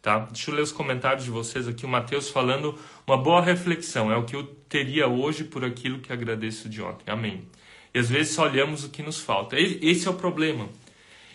Tá? 0.08 0.20
Deixa 0.20 0.52
eu 0.52 0.56
ler 0.56 0.62
os 0.62 0.72
comentários 0.72 1.26
de 1.26 1.30
vocês 1.30 1.68
aqui. 1.68 1.86
O 1.86 1.90
Mateus 1.90 2.30
falando 2.30 2.80
uma 3.06 3.18
boa 3.18 3.42
reflexão. 3.42 4.10
É 4.10 4.16
o 4.16 4.24
que 4.24 4.38
eu 4.38 4.46
teria 4.70 5.06
hoje 5.06 5.44
por 5.44 5.66
aquilo 5.66 6.00
que 6.00 6.14
agradeço 6.14 6.70
de 6.70 6.82
ontem. 6.82 7.12
Amém. 7.12 7.46
E 7.94 8.00
às 8.00 8.08
vezes 8.08 8.34
só 8.34 8.44
olhamos 8.44 8.86
o 8.86 8.90
que 8.90 9.04
nos 9.04 9.20
falta. 9.20 9.58
Esse 9.60 10.08
é 10.08 10.10
o 10.10 10.14
problema. 10.14 10.70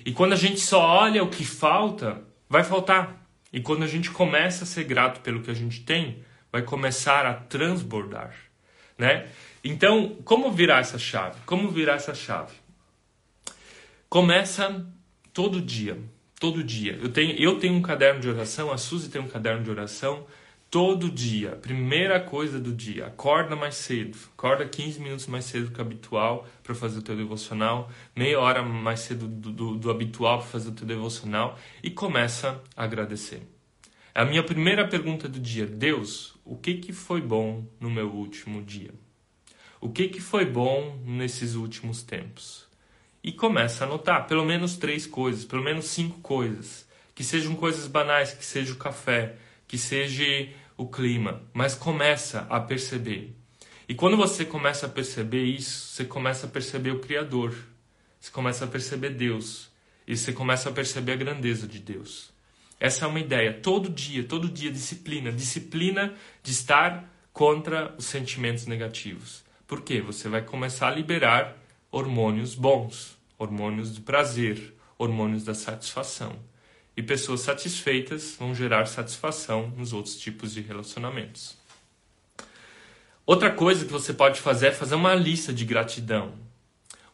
E 0.06 0.12
quando 0.14 0.32
a 0.32 0.37
gente 0.37 0.58
só 0.58 0.80
olha 0.80 1.22
o 1.22 1.28
que 1.28 1.44
falta, 1.44 2.22
vai 2.48 2.64
faltar. 2.64 3.22
E 3.52 3.61
quando 3.61 3.82
a 3.82 3.87
gente 3.87 4.11
começa 4.11 4.64
a 4.64 4.66
ser 4.66 4.85
grato 4.85 5.20
pelo 5.20 5.42
que 5.42 5.50
a 5.50 5.54
gente 5.54 5.82
tem, 5.82 6.24
vai 6.50 6.62
começar 6.62 7.26
a 7.26 7.35
transbordar, 7.35 8.35
né? 8.96 9.28
Então, 9.62 10.16
como 10.24 10.50
virar 10.50 10.78
essa 10.78 10.98
chave? 10.98 11.38
Como 11.44 11.68
virar 11.68 11.96
essa 11.96 12.14
chave? 12.14 12.54
Começa 14.08 14.82
todo 15.30 15.61
dia 15.61 15.98
todo 16.42 16.64
dia. 16.64 16.98
Eu 17.00 17.09
tenho, 17.09 17.37
eu 17.37 17.57
tenho 17.61 17.72
um 17.72 17.81
caderno 17.81 18.20
de 18.20 18.28
oração, 18.28 18.72
a 18.72 18.76
Suzy 18.76 19.09
tem 19.09 19.22
um 19.22 19.28
caderno 19.28 19.62
de 19.62 19.70
oração 19.70 20.26
todo 20.68 21.09
dia. 21.09 21.50
Primeira 21.50 22.18
coisa 22.18 22.59
do 22.59 22.72
dia, 22.72 23.07
acorda 23.07 23.55
mais 23.55 23.76
cedo. 23.76 24.18
Acorda 24.37 24.66
15 24.66 24.98
minutos 24.98 25.28
mais 25.28 25.44
cedo 25.44 25.70
que 25.70 25.78
o 25.78 25.81
habitual 25.81 26.48
para 26.64 26.74
fazer 26.74 26.98
o 26.98 27.02
teu 27.02 27.16
devocional, 27.16 27.88
meia 28.16 28.40
hora 28.40 28.61
mais 28.61 28.98
cedo 28.98 29.28
do, 29.28 29.52
do, 29.52 29.76
do 29.76 29.88
habitual 29.88 30.38
para 30.38 30.48
fazer 30.48 30.70
o 30.70 30.72
teu 30.72 30.85
devocional 30.85 31.57
e 31.81 31.92
começa 31.92 32.61
a 32.76 32.83
agradecer. 32.83 33.42
A 34.12 34.24
minha 34.24 34.42
primeira 34.42 34.88
pergunta 34.88 35.28
do 35.28 35.38
dia, 35.38 35.64
Deus, 35.64 36.35
o 36.44 36.57
que 36.57 36.74
que 36.74 36.92
foi 36.92 37.20
bom 37.20 37.64
no 37.78 37.88
meu 37.88 38.11
último 38.11 38.61
dia? 38.62 38.90
O 39.81 39.90
que 39.90 40.09
que 40.09 40.20
foi 40.20 40.44
bom 40.44 41.00
nesses 41.07 41.55
últimos 41.55 42.02
tempos? 42.02 42.71
E 43.22 43.32
começa 43.32 43.85
a 43.85 43.87
anotar 43.87 44.26
pelo 44.26 44.44
menos 44.44 44.76
três 44.76 45.06
coisas, 45.06 45.44
pelo 45.44 45.62
menos 45.62 45.87
cinco 45.87 46.20
coisas. 46.20 46.87
Que 47.14 47.22
sejam 47.22 47.54
coisas 47.54 47.87
banais, 47.87 48.32
que 48.32 48.44
seja 48.44 48.72
o 48.72 48.76
café, 48.76 49.37
que 49.68 49.76
seja 49.76 50.48
o 50.76 50.87
clima, 50.87 51.42
mas 51.52 51.74
começa 51.74 52.46
a 52.48 52.58
perceber. 52.58 53.35
E 53.88 53.94
quando 53.94 54.16
você 54.16 54.44
começa 54.44 54.87
a 54.87 54.88
perceber 54.88 55.44
isso, 55.44 55.88
você 55.88 56.04
começa 56.04 56.46
a 56.46 56.50
perceber 56.50 56.90
o 56.90 57.00
Criador, 57.00 57.54
você 58.18 58.30
começa 58.30 58.64
a 58.64 58.68
perceber 58.68 59.11
Deus, 59.11 59.70
e 60.06 60.16
você 60.16 60.32
começa 60.32 60.68
a 60.68 60.72
perceber 60.72 61.12
a 61.12 61.16
grandeza 61.16 61.66
de 61.66 61.78
Deus. 61.78 62.32
Essa 62.80 63.04
é 63.04 63.08
uma 63.08 63.20
ideia. 63.20 63.52
Todo 63.52 63.88
dia, 63.88 64.24
todo 64.24 64.48
dia, 64.48 64.70
disciplina. 64.70 65.30
Disciplina 65.30 66.14
de 66.42 66.50
estar 66.50 67.08
contra 67.32 67.94
os 67.96 68.06
sentimentos 68.06 68.66
negativos. 68.66 69.44
Por 69.68 69.82
quê? 69.82 70.00
Você 70.00 70.28
vai 70.28 70.42
começar 70.42 70.88
a 70.88 70.90
liberar 70.90 71.56
hormônios 71.92 72.55
bons, 72.55 73.18
hormônios 73.38 73.90
do 73.90 74.00
prazer, 74.00 74.74
hormônios 74.96 75.44
da 75.44 75.55
satisfação. 75.55 76.35
E 76.96 77.02
pessoas 77.02 77.40
satisfeitas 77.40 78.35
vão 78.38 78.55
gerar 78.55 78.87
satisfação 78.87 79.70
nos 79.76 79.92
outros 79.92 80.16
tipos 80.16 80.55
de 80.55 80.62
relacionamentos. 80.62 81.57
Outra 83.26 83.50
coisa 83.50 83.85
que 83.85 83.92
você 83.92 84.12
pode 84.12 84.40
fazer 84.40 84.68
é 84.68 84.72
fazer 84.72 84.94
uma 84.94 85.14
lista 85.14 85.52
de 85.52 85.64
gratidão. 85.64 86.33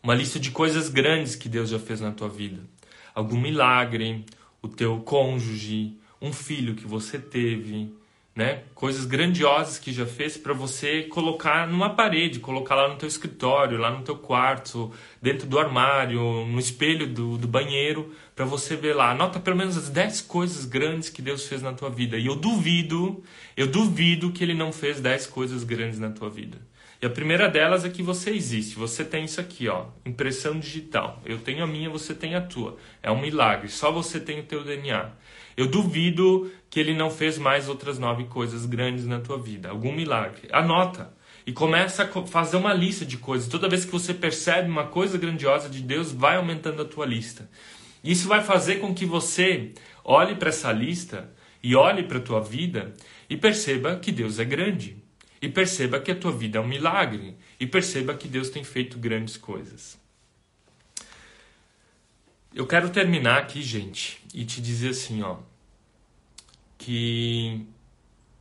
Uma 0.03 0.15
lista 0.15 0.39
de 0.39 0.53
coisas 0.53 0.89
grandes 0.89 1.35
que 1.35 1.49
Deus 1.49 1.69
já 1.69 1.79
fez 1.79 2.01
na 2.01 2.13
tua 2.13 2.29
vida. 2.29 2.63
Algum 3.15 3.39
milagre, 3.39 4.25
o 4.63 4.69
teu 4.69 5.01
cônjuge, 5.01 5.99
um 6.21 6.33
filho 6.33 6.75
que 6.75 6.87
você 6.87 7.19
teve, 7.19 7.93
né? 8.39 8.63
Coisas 8.73 9.05
grandiosas 9.05 9.81
que 9.81 9.93
já 9.93 10.07
fez 10.07 10.37
para 10.37 10.53
você 10.53 11.03
colocar 11.03 11.67
numa 11.67 11.91
parede, 11.91 12.39
colocar 12.39 12.77
lá 12.77 12.87
no 12.87 12.95
teu 12.95 13.09
escritório, 13.09 13.77
lá 13.77 13.91
no 13.91 14.05
teu 14.05 14.15
quarto, 14.15 14.93
dentro 15.21 15.45
do 15.49 15.59
armário, 15.59 16.47
no 16.47 16.61
espelho 16.61 17.09
do, 17.09 17.37
do 17.37 17.49
banheiro, 17.49 18.15
para 18.37 18.45
você 18.45 18.77
ver 18.77 18.95
lá. 18.95 19.11
Anota 19.11 19.41
pelo 19.41 19.57
menos 19.57 19.77
as 19.77 19.89
10 19.89 20.21
coisas 20.21 20.65
grandes 20.65 21.09
que 21.09 21.21
Deus 21.21 21.49
fez 21.49 21.63
na 21.63 21.73
tua 21.73 21.91
vida. 21.91 22.17
E 22.17 22.27
eu 22.27 22.37
duvido, 22.37 23.25
eu 23.57 23.67
duvido 23.67 24.31
que 24.31 24.45
ele 24.45 24.55
não 24.55 24.73
fez 24.73 25.01
10 25.01 25.27
coisas 25.27 25.65
grandes 25.65 25.99
na 25.99 26.11
tua 26.11 26.31
vida. 26.31 26.59
E 27.03 27.07
a 27.07 27.11
primeira 27.11 27.49
delas 27.49 27.85
é 27.85 27.89
que 27.89 28.05
você 28.05 28.31
existe. 28.31 28.77
Você 28.77 29.05
tem 29.05 29.25
isso 29.25 29.41
aqui, 29.41 29.67
ó, 29.67 29.87
impressão 30.07 30.61
digital. 30.61 31.21
Eu 31.25 31.39
tenho 31.39 31.65
a 31.65 31.67
minha, 31.67 31.91
você 31.91 32.15
tem 32.15 32.37
a 32.37 32.41
tua. 32.41 32.77
É 33.03 33.11
um 33.11 33.21
milagre. 33.21 33.69
Só 33.69 33.91
você 33.91 34.21
tem 34.21 34.39
o 34.39 34.45
teu 34.45 34.63
DNA. 34.63 35.11
Eu 35.57 35.67
duvido 35.67 36.49
que 36.71 36.79
ele 36.79 36.95
não 36.95 37.11
fez 37.11 37.39
mais 37.39 37.69
outras 37.69 37.99
nove 37.99 38.25
coisas 38.25 38.67
grandes 38.67 39.07
na 39.07 39.21
tua 39.21 39.39
vida. 39.39 39.71
Algum 39.71 39.93
milagre. 39.93 40.49
Anota. 40.53 41.17
E 41.47 41.53
começa 41.53 42.05
a 42.05 42.27
fazer 42.27 42.59
uma 42.59 42.75
lista 42.75 43.07
de 43.07 43.17
coisas. 43.17 43.49
Toda 43.49 43.69
vez 43.69 43.85
que 43.85 43.91
você 43.91 44.13
percebe 44.13 44.69
uma 44.69 44.87
coisa 44.87 45.17
grandiosa 45.17 45.69
de 45.69 45.81
Deus, 45.81 46.13
vai 46.13 46.37
aumentando 46.37 46.83
a 46.83 46.85
tua 46.85 47.07
lista. 47.07 47.49
Isso 48.05 48.29
vai 48.29 48.43
fazer 48.43 48.77
com 48.77 48.95
que 48.95 49.07
você 49.07 49.73
olhe 50.05 50.35
para 50.35 50.51
essa 50.51 50.71
lista 50.71 51.33
e 51.63 51.75
olhe 51.75 52.03
para 52.03 52.19
a 52.19 52.23
tua 52.23 52.41
vida 52.41 52.93
e 53.31 53.37
perceba 53.37 53.97
que 53.97 54.13
Deus 54.13 54.39
é 54.39 54.45
grande. 54.45 55.03
E 55.41 55.49
perceba 55.49 56.01
que 56.01 56.11
a 56.11 56.17
tua 56.17 56.33
vida 56.33 56.59
é 56.59 56.61
um 56.61 56.69
milagre. 56.69 57.37
E 57.59 57.67
perceba 57.67 58.15
que 58.15 58.29
Deus 58.29 58.51
tem 58.51 58.63
feito 58.63 58.99
grandes 58.99 59.37
coisas. 59.37 59.99
Eu 62.55 62.67
quero 62.67 62.91
terminar 62.91 63.39
aqui, 63.39 63.63
gente, 63.63 64.21
e 64.35 64.45
te 64.45 64.61
dizer 64.61 64.91
assim, 64.91 65.23
ó, 65.23 65.37
que 66.79 67.67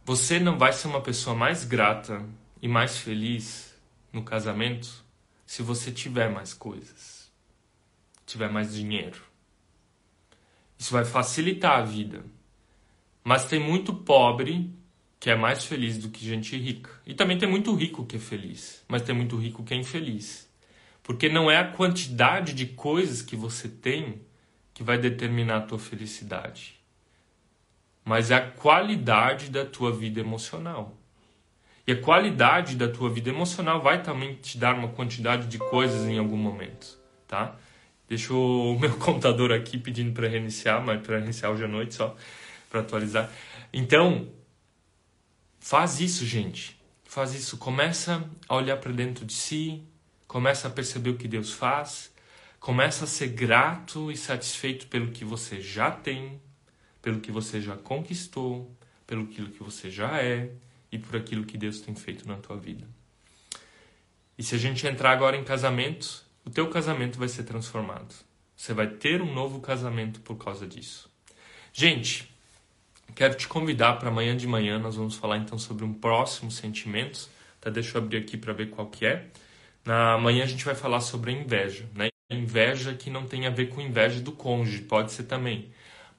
você 0.06 0.40
não 0.40 0.58
vai 0.58 0.72
ser 0.72 0.88
uma 0.88 1.02
pessoa 1.02 1.36
mais 1.36 1.66
grata 1.66 2.24
e 2.62 2.68
mais 2.68 2.98
feliz 3.00 3.76
no 4.14 4.24
casamento 4.24 5.04
se 5.46 5.64
você 5.64 5.92
tiver 5.92 6.30
mais 6.30 6.54
coisas, 6.54 7.32
tiver 8.26 8.50
mais 8.50 8.74
dinheiro. 8.74 9.22
Isso 10.78 10.94
vai 10.94 11.04
facilitar 11.04 11.80
a 11.80 11.82
vida. 11.82 12.24
Mas 13.24 13.46
tem 13.46 13.60
muito 13.60 13.94
pobre 13.94 14.72
que 15.20 15.30
é 15.30 15.36
mais 15.36 15.66
feliz 15.66 15.98
do 15.98 16.10
que 16.10 16.24
gente 16.26 16.56
rica. 16.56 16.92
E 17.06 17.14
também 17.14 17.38
tem 17.38 17.50
muito 17.50 17.74
rico 17.74 18.06
que 18.06 18.18
é 18.18 18.20
feliz, 18.20 18.86
mas 18.88 19.02
tem 19.02 19.16
muito 19.16 19.36
rico 19.36 19.64
que 19.64 19.74
é 19.74 19.78
infeliz. 19.78 20.48
Porque 21.02 21.28
não 21.28 21.50
é 21.50 21.58
a 21.58 21.72
quantidade 21.72 22.54
de 22.54 22.68
coisas 22.68 23.22
que 23.22 23.36
você 23.36 23.68
tem 23.68 24.22
que 24.74 24.84
vai 24.84 24.98
determinar 24.98 25.58
a 25.58 25.62
tua 25.62 25.80
felicidade 25.80 26.77
mas 28.08 28.32
é 28.32 28.36
a 28.36 28.52
qualidade 28.52 29.50
da 29.50 29.66
tua 29.66 29.92
vida 29.92 30.22
emocional. 30.22 30.98
E 31.86 31.92
a 31.92 32.02
qualidade 32.02 32.78
da 32.78 32.88
tua 32.88 33.10
vida 33.10 33.30
emocional 33.30 33.82
vai 33.82 34.02
também 34.02 34.36
te 34.36 34.58
dar 34.58 34.76
uma 34.76 34.88
quantidade 34.88 35.48
de 35.48 35.58
coisas 35.58 36.08
em 36.08 36.18
algum 36.18 36.38
momento, 36.38 36.98
tá? 37.28 37.58
Deixa 38.08 38.32
o 38.34 38.80
meu 38.80 38.96
computador 38.98 39.52
aqui 39.52 39.78
pedindo 39.78 40.14
para 40.14 40.26
reiniciar, 40.30 40.82
mas 40.82 41.06
para 41.06 41.18
reiniciar 41.18 41.52
hoje 41.52 41.66
à 41.66 41.68
noite 41.68 41.96
só, 41.96 42.16
para 42.70 42.80
atualizar. 42.80 43.30
Então, 43.74 44.30
faz 45.60 46.00
isso, 46.00 46.26
gente. 46.26 46.80
Faz 47.04 47.34
isso. 47.34 47.58
Começa 47.58 48.24
a 48.48 48.56
olhar 48.56 48.78
para 48.78 48.94
dentro 48.94 49.26
de 49.26 49.34
si, 49.34 49.84
começa 50.26 50.70
a 50.70 50.72
perceber 50.72 51.10
o 51.10 51.18
que 51.18 51.28
Deus 51.28 51.52
faz, 51.52 52.10
começa 52.58 53.04
a 53.04 53.08
ser 53.08 53.28
grato 53.28 54.10
e 54.10 54.16
satisfeito 54.16 54.88
pelo 54.88 55.12
que 55.12 55.26
você 55.26 55.60
já 55.60 55.92
tem, 55.92 56.40
pelo 57.08 57.22
que 57.22 57.32
você 57.32 57.62
já 57.62 57.78
conquistou, 57.78 58.70
pelo 59.06 59.24
aquilo 59.24 59.50
que 59.50 59.64
você 59.64 59.90
já 59.90 60.22
é 60.22 60.52
e 60.92 61.00
por 61.00 61.16
aquilo 61.16 61.46
que 61.46 61.58
Deus 61.58 61.80
tem 61.80 61.96
feito 61.96 62.28
na 62.28 62.36
tua 62.36 62.58
vida. 62.58 62.86
E 64.38 64.44
se 64.44 64.56
a 64.56 64.58
gente 64.58 64.86
entrar 64.86 65.12
agora 65.12 65.38
em 65.38 65.44
casamento, 65.46 66.26
o 66.44 66.50
teu 66.50 66.70
casamento 66.70 67.18
vai 67.18 67.30
ser 67.30 67.44
transformado. 67.44 68.14
Você 68.58 68.74
vai 68.74 68.88
ter 68.88 69.22
um 69.22 69.34
novo 69.34 69.62
casamento 69.62 70.20
por 70.20 70.36
causa 70.36 70.68
disso. 70.68 71.10
Gente, 71.72 72.30
quero 73.16 73.36
te 73.36 73.48
convidar 73.48 73.94
para 73.94 74.10
amanhã 74.10 74.36
de 74.36 74.46
manhã 74.46 74.78
nós 74.78 74.98
vamos 74.98 75.16
falar 75.16 75.38
então 75.38 75.58
sobre 75.58 75.86
um 75.86 75.94
próximo 75.94 76.52
sentimento. 76.52 77.30
Tá? 77.62 77.70
Deixa 77.70 77.98
eu 77.98 78.04
abrir 78.04 78.18
aqui 78.18 78.36
para 78.36 78.52
ver 78.52 78.70
qual 78.70 78.88
que 78.88 79.06
é. 79.06 79.28
Na 79.86 80.18
manhã 80.18 80.44
a 80.44 80.48
gente 80.48 80.66
vai 80.66 80.76
falar 80.76 81.00
sobre 81.00 81.32
a 81.32 81.34
inveja, 81.34 81.88
né? 81.96 82.10
Inveja 82.30 82.94
que 82.94 83.10
não 83.10 83.26
tem 83.26 83.48
a 83.48 83.50
ver 83.50 83.68
com 83.68 83.80
inveja 83.80 84.20
do 84.20 84.34
cônjuge, 84.34 84.82
pode 84.82 85.14
ser 85.14 85.24
também 85.24 85.72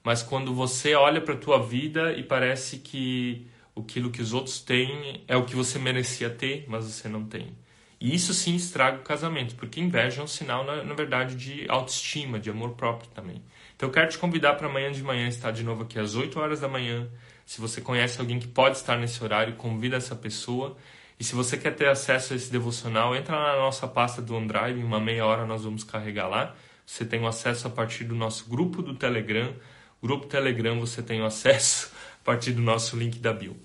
mas 0.09 0.23
quando 0.23 0.55
você 0.55 0.95
olha 0.95 1.21
para 1.21 1.35
a 1.35 1.37
tua 1.37 1.61
vida 1.61 2.13
e 2.13 2.23
parece 2.23 2.79
que 2.79 3.45
aquilo 3.77 4.09
que 4.09 4.23
os 4.23 4.33
outros 4.33 4.59
têm 4.59 5.23
é 5.27 5.37
o 5.37 5.45
que 5.45 5.55
você 5.55 5.77
merecia 5.77 6.31
ter, 6.31 6.65
mas 6.67 6.85
você 6.85 7.07
não 7.07 7.25
tem. 7.25 7.55
E 8.01 8.15
isso 8.15 8.33
sim 8.33 8.55
estraga 8.55 8.97
o 8.97 9.03
casamento, 9.03 9.53
porque 9.53 9.79
inveja 9.79 10.21
é 10.21 10.23
um 10.23 10.27
sinal, 10.27 10.65
na, 10.65 10.83
na 10.83 10.95
verdade, 10.95 11.35
de 11.35 11.69
autoestima, 11.69 12.39
de 12.39 12.49
amor 12.49 12.71
próprio 12.71 13.07
também. 13.11 13.39
Então 13.75 13.87
eu 13.87 13.93
quero 13.93 14.09
te 14.09 14.17
convidar 14.17 14.55
para 14.55 14.65
amanhã 14.65 14.91
de 14.91 15.03
manhã 15.03 15.27
estar 15.27 15.51
de 15.51 15.63
novo 15.63 15.83
aqui 15.83 15.99
às 15.99 16.15
8 16.15 16.39
horas 16.39 16.59
da 16.59 16.67
manhã. 16.67 17.07
Se 17.45 17.61
você 17.61 17.79
conhece 17.79 18.19
alguém 18.19 18.39
que 18.39 18.47
pode 18.47 18.77
estar 18.77 18.97
nesse 18.97 19.23
horário, 19.23 19.57
convida 19.57 19.97
essa 19.97 20.15
pessoa. 20.15 20.75
E 21.19 21.23
se 21.23 21.35
você 21.35 21.55
quer 21.55 21.75
ter 21.75 21.87
acesso 21.87 22.33
a 22.33 22.35
esse 22.35 22.51
devocional, 22.51 23.15
entra 23.15 23.37
na 23.37 23.57
nossa 23.57 23.87
pasta 23.87 24.23
do 24.23 24.35
OneDrive, 24.35 24.79
em 24.79 24.83
uma 24.83 24.99
meia 24.99 25.23
hora 25.23 25.45
nós 25.45 25.65
vamos 25.65 25.83
carregar 25.83 26.27
lá. 26.27 26.55
Você 26.83 27.05
tem 27.05 27.23
acesso 27.27 27.67
a 27.67 27.69
partir 27.69 28.05
do 28.05 28.15
nosso 28.15 28.49
grupo 28.49 28.81
do 28.81 28.95
Telegram 28.95 29.53
Grupo 30.01 30.27
Telegram 30.27 30.79
você 30.79 31.01
tem 31.03 31.21
acesso 31.21 31.91
a 32.21 32.23
partir 32.23 32.53
do 32.53 32.61
nosso 32.61 32.95
link 32.97 33.19
da 33.19 33.33
bio. 33.33 33.57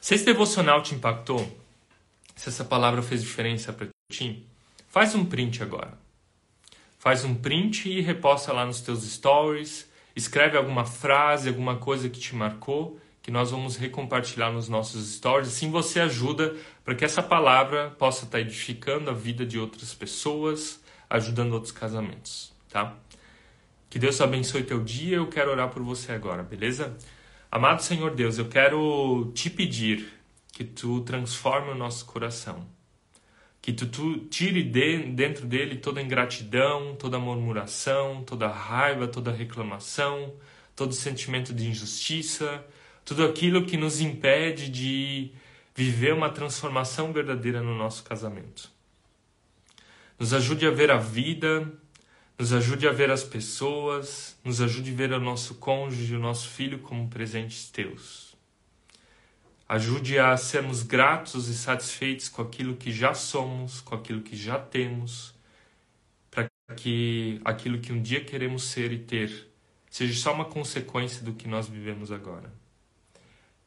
Se 0.00 0.14
esse 0.14 0.24
devocional 0.24 0.82
te 0.82 0.94
impactou, 0.94 1.46
se 2.34 2.48
essa 2.48 2.64
palavra 2.64 3.02
fez 3.02 3.22
diferença 3.22 3.70
para 3.72 3.88
ti, 4.10 4.46
faz 4.88 5.14
um 5.14 5.24
print 5.24 5.62
agora. 5.62 5.98
Faz 6.98 7.24
um 7.24 7.34
print 7.34 7.88
e 7.90 8.00
reposta 8.00 8.52
lá 8.52 8.64
nos 8.64 8.80
teus 8.80 9.02
stories. 9.04 9.88
Escreve 10.16 10.56
alguma 10.56 10.84
frase, 10.84 11.48
alguma 11.48 11.76
coisa 11.76 12.08
que 12.08 12.18
te 12.18 12.34
marcou, 12.34 12.98
que 13.22 13.30
nós 13.30 13.50
vamos 13.50 13.76
recompartilhar 13.76 14.52
nos 14.52 14.68
nossos 14.68 15.14
stories. 15.14 15.48
Assim 15.48 15.70
você 15.70 16.00
ajuda 16.00 16.56
para 16.84 16.94
que 16.94 17.04
essa 17.04 17.22
palavra 17.22 17.90
possa 17.98 18.24
estar 18.24 18.40
edificando 18.40 19.10
a 19.10 19.14
vida 19.14 19.44
de 19.44 19.58
outras 19.58 19.94
pessoas, 19.94 20.80
ajudando 21.08 21.52
outros 21.52 21.72
casamentos, 21.72 22.52
tá? 22.70 22.96
Que 23.90 23.98
Deus 23.98 24.20
abençoe 24.20 24.62
teu 24.62 24.80
dia. 24.80 25.16
Eu 25.16 25.26
quero 25.26 25.50
orar 25.50 25.68
por 25.68 25.82
você 25.82 26.12
agora, 26.12 26.44
beleza? 26.44 26.96
Amado 27.50 27.82
Senhor 27.82 28.14
Deus, 28.14 28.38
eu 28.38 28.48
quero 28.48 29.32
te 29.34 29.50
pedir 29.50 30.06
que 30.52 30.62
tu 30.62 31.00
transforme 31.00 31.72
o 31.72 31.74
nosso 31.74 32.06
coração. 32.06 32.64
Que 33.60 33.72
tu, 33.72 33.88
tu 33.88 34.16
tire 34.26 34.62
de, 34.62 34.98
dentro 34.98 35.44
dele 35.44 35.76
toda 35.76 36.00
ingratidão, 36.00 36.94
toda 36.94 37.18
murmuração, 37.18 38.22
toda 38.22 38.46
raiva, 38.46 39.08
toda 39.08 39.32
reclamação, 39.32 40.34
todo 40.76 40.94
sentimento 40.94 41.52
de 41.52 41.66
injustiça, 41.68 42.64
tudo 43.04 43.24
aquilo 43.24 43.66
que 43.66 43.76
nos 43.76 44.00
impede 44.00 44.68
de 44.68 45.32
viver 45.74 46.14
uma 46.14 46.30
transformação 46.30 47.12
verdadeira 47.12 47.60
no 47.60 47.74
nosso 47.74 48.04
casamento. 48.04 48.70
Nos 50.16 50.32
ajude 50.32 50.64
a 50.64 50.70
ver 50.70 50.92
a 50.92 50.96
vida 50.96 51.68
nos 52.40 52.54
ajude 52.54 52.88
a 52.88 52.90
ver 52.90 53.10
as 53.10 53.22
pessoas, 53.22 54.34
nos 54.42 54.62
ajude 54.62 54.92
a 54.92 54.94
ver 54.94 55.12
o 55.12 55.20
nosso 55.20 55.56
cônjuge, 55.56 56.16
o 56.16 56.18
nosso 56.18 56.48
filho 56.48 56.78
como 56.78 57.06
presentes 57.06 57.68
teus. 57.68 58.34
Ajude 59.68 60.18
a 60.18 60.34
sermos 60.38 60.82
gratos 60.82 61.48
e 61.48 61.54
satisfeitos 61.54 62.30
com 62.30 62.40
aquilo 62.40 62.76
que 62.76 62.90
já 62.90 63.12
somos, 63.12 63.82
com 63.82 63.94
aquilo 63.94 64.22
que 64.22 64.34
já 64.34 64.58
temos, 64.58 65.34
para 66.30 66.48
que 66.74 67.42
aquilo 67.44 67.78
que 67.78 67.92
um 67.92 68.00
dia 68.00 68.24
queremos 68.24 68.64
ser 68.64 68.90
e 68.90 68.98
ter 68.98 69.46
seja 69.90 70.18
só 70.18 70.32
uma 70.32 70.46
consequência 70.46 71.22
do 71.22 71.34
que 71.34 71.46
nós 71.46 71.68
vivemos 71.68 72.10
agora. 72.10 72.50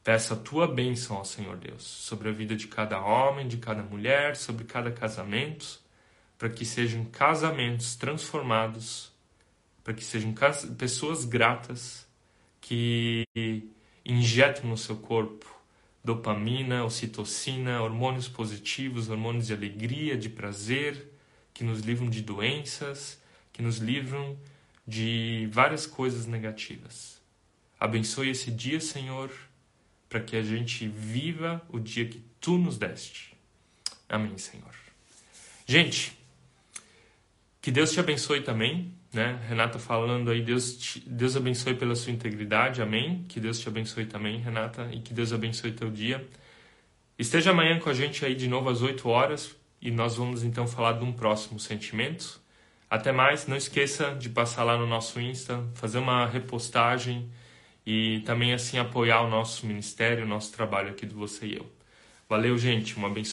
Peço 0.04 0.34
a 0.34 0.36
tua 0.36 0.68
bênção 0.68 1.18
ao 1.18 1.26
Senhor 1.26 1.58
Deus 1.58 1.84
sobre 1.84 2.28
a 2.28 2.32
vida 2.32 2.56
de 2.56 2.66
cada 2.66 3.00
homem, 3.00 3.48
de 3.48 3.58
cada 3.58 3.84
mulher, 3.84 4.36
sobre 4.36 4.64
cada 4.64 4.92
casamento 4.92 5.83
para 6.43 6.49
que 6.49 6.65
sejam 6.65 7.06
casamentos 7.06 7.95
transformados, 7.95 9.13
para 9.82 9.93
que 9.93 10.03
sejam 10.03 10.36
pessoas 10.77 11.23
gratas 11.23 12.06
que 12.60 13.23
injetam 14.03 14.69
no 14.69 14.77
seu 14.77 14.97
corpo 14.97 15.49
dopamina, 16.03 16.84
ocitocina, 16.84 17.82
hormônios 17.82 18.27
positivos, 18.27 19.08
hormônios 19.08 19.47
de 19.47 19.53
alegria, 19.53 20.17
de 20.17 20.27
prazer, 20.27 21.13
que 21.53 21.63
nos 21.63 21.79
livram 21.79 22.10
de 22.10 22.21
doenças, 22.21 23.21
que 23.53 23.62
nos 23.62 23.77
livram 23.77 24.38
de 24.86 25.47
várias 25.49 25.88
coisas 25.88 26.25
negativas. 26.25 27.21
Abençoe 27.79 28.32
esse 28.32 28.51
dia, 28.51 28.82
Senhor, 28.82 29.32
para 30.10 30.19
que 30.19 30.36
a 30.36 30.43
gente 30.43 30.89
viva 30.89 31.65
o 31.69 31.79
dia 31.79 32.06
que 32.06 32.21
tu 32.41 32.58
nos 32.58 32.77
deste. 32.77 33.34
Amém, 34.10 34.38
Senhor. 34.38 34.75
Gente, 35.65 36.21
que 37.63 37.71
Deus 37.71 37.93
te 37.93 37.99
abençoe 38.02 38.41
também, 38.41 38.93
né? 39.13 39.39
Renata 39.47 39.80
falando 39.80 40.30
aí, 40.30 40.41
Deus, 40.41 40.76
te, 40.76 40.99
Deus 41.08 41.38
abençoe 41.38 41.73
pela 41.73 41.95
sua 41.95 42.12
integridade, 42.12 42.82
amém. 42.82 43.23
Que 43.30 43.39
Deus 43.39 43.58
te 43.58 43.69
abençoe 43.69 44.06
também, 44.06 44.38
Renata, 44.38 44.89
e 44.91 44.99
que 44.99 45.13
Deus 45.13 45.32
abençoe 45.32 45.71
teu 45.71 45.89
dia. 45.89 46.28
Esteja 47.17 47.52
amanhã 47.52 47.80
com 47.80 47.89
a 47.89 47.93
gente 47.93 48.26
aí 48.26 48.36
de 48.36 48.49
novo 48.49 48.67
às 48.67 48.82
8 48.82 49.08
horas 49.08 49.56
e 49.82 49.89
nós 49.91 50.17
vamos 50.17 50.43
então 50.43 50.67
falar 50.67 50.99
de 50.99 51.06
um 51.06 51.13
próximo 51.13 51.58
sentimento. 51.58 52.41
Até 52.89 53.13
mais, 53.13 53.47
não 53.47 53.56
esqueça 53.56 54.13
de 54.13 54.28
passar 54.28 54.65
lá 54.65 54.78
no 54.78 54.86
nosso 54.86 55.21
Insta, 55.21 55.65
fazer 55.76 55.99
uma 55.99 56.26
repostagem 56.26 57.32
e 57.86 58.19
também 58.26 58.54
assim 58.54 58.78
apoiar 58.78 59.21
o 59.21 59.30
nosso 59.30 59.65
ministério, 59.65 60.26
o 60.26 60.28
nosso 60.28 60.52
trabalho 60.52 60.89
aqui 60.89 61.06
do 61.06 61.15
Você 61.15 61.45
e 61.45 61.56
Eu. 61.56 61.71
Valeu, 62.28 62.58
gente, 62.58 62.97
uma 62.97 63.08
abençoe. 63.08 63.32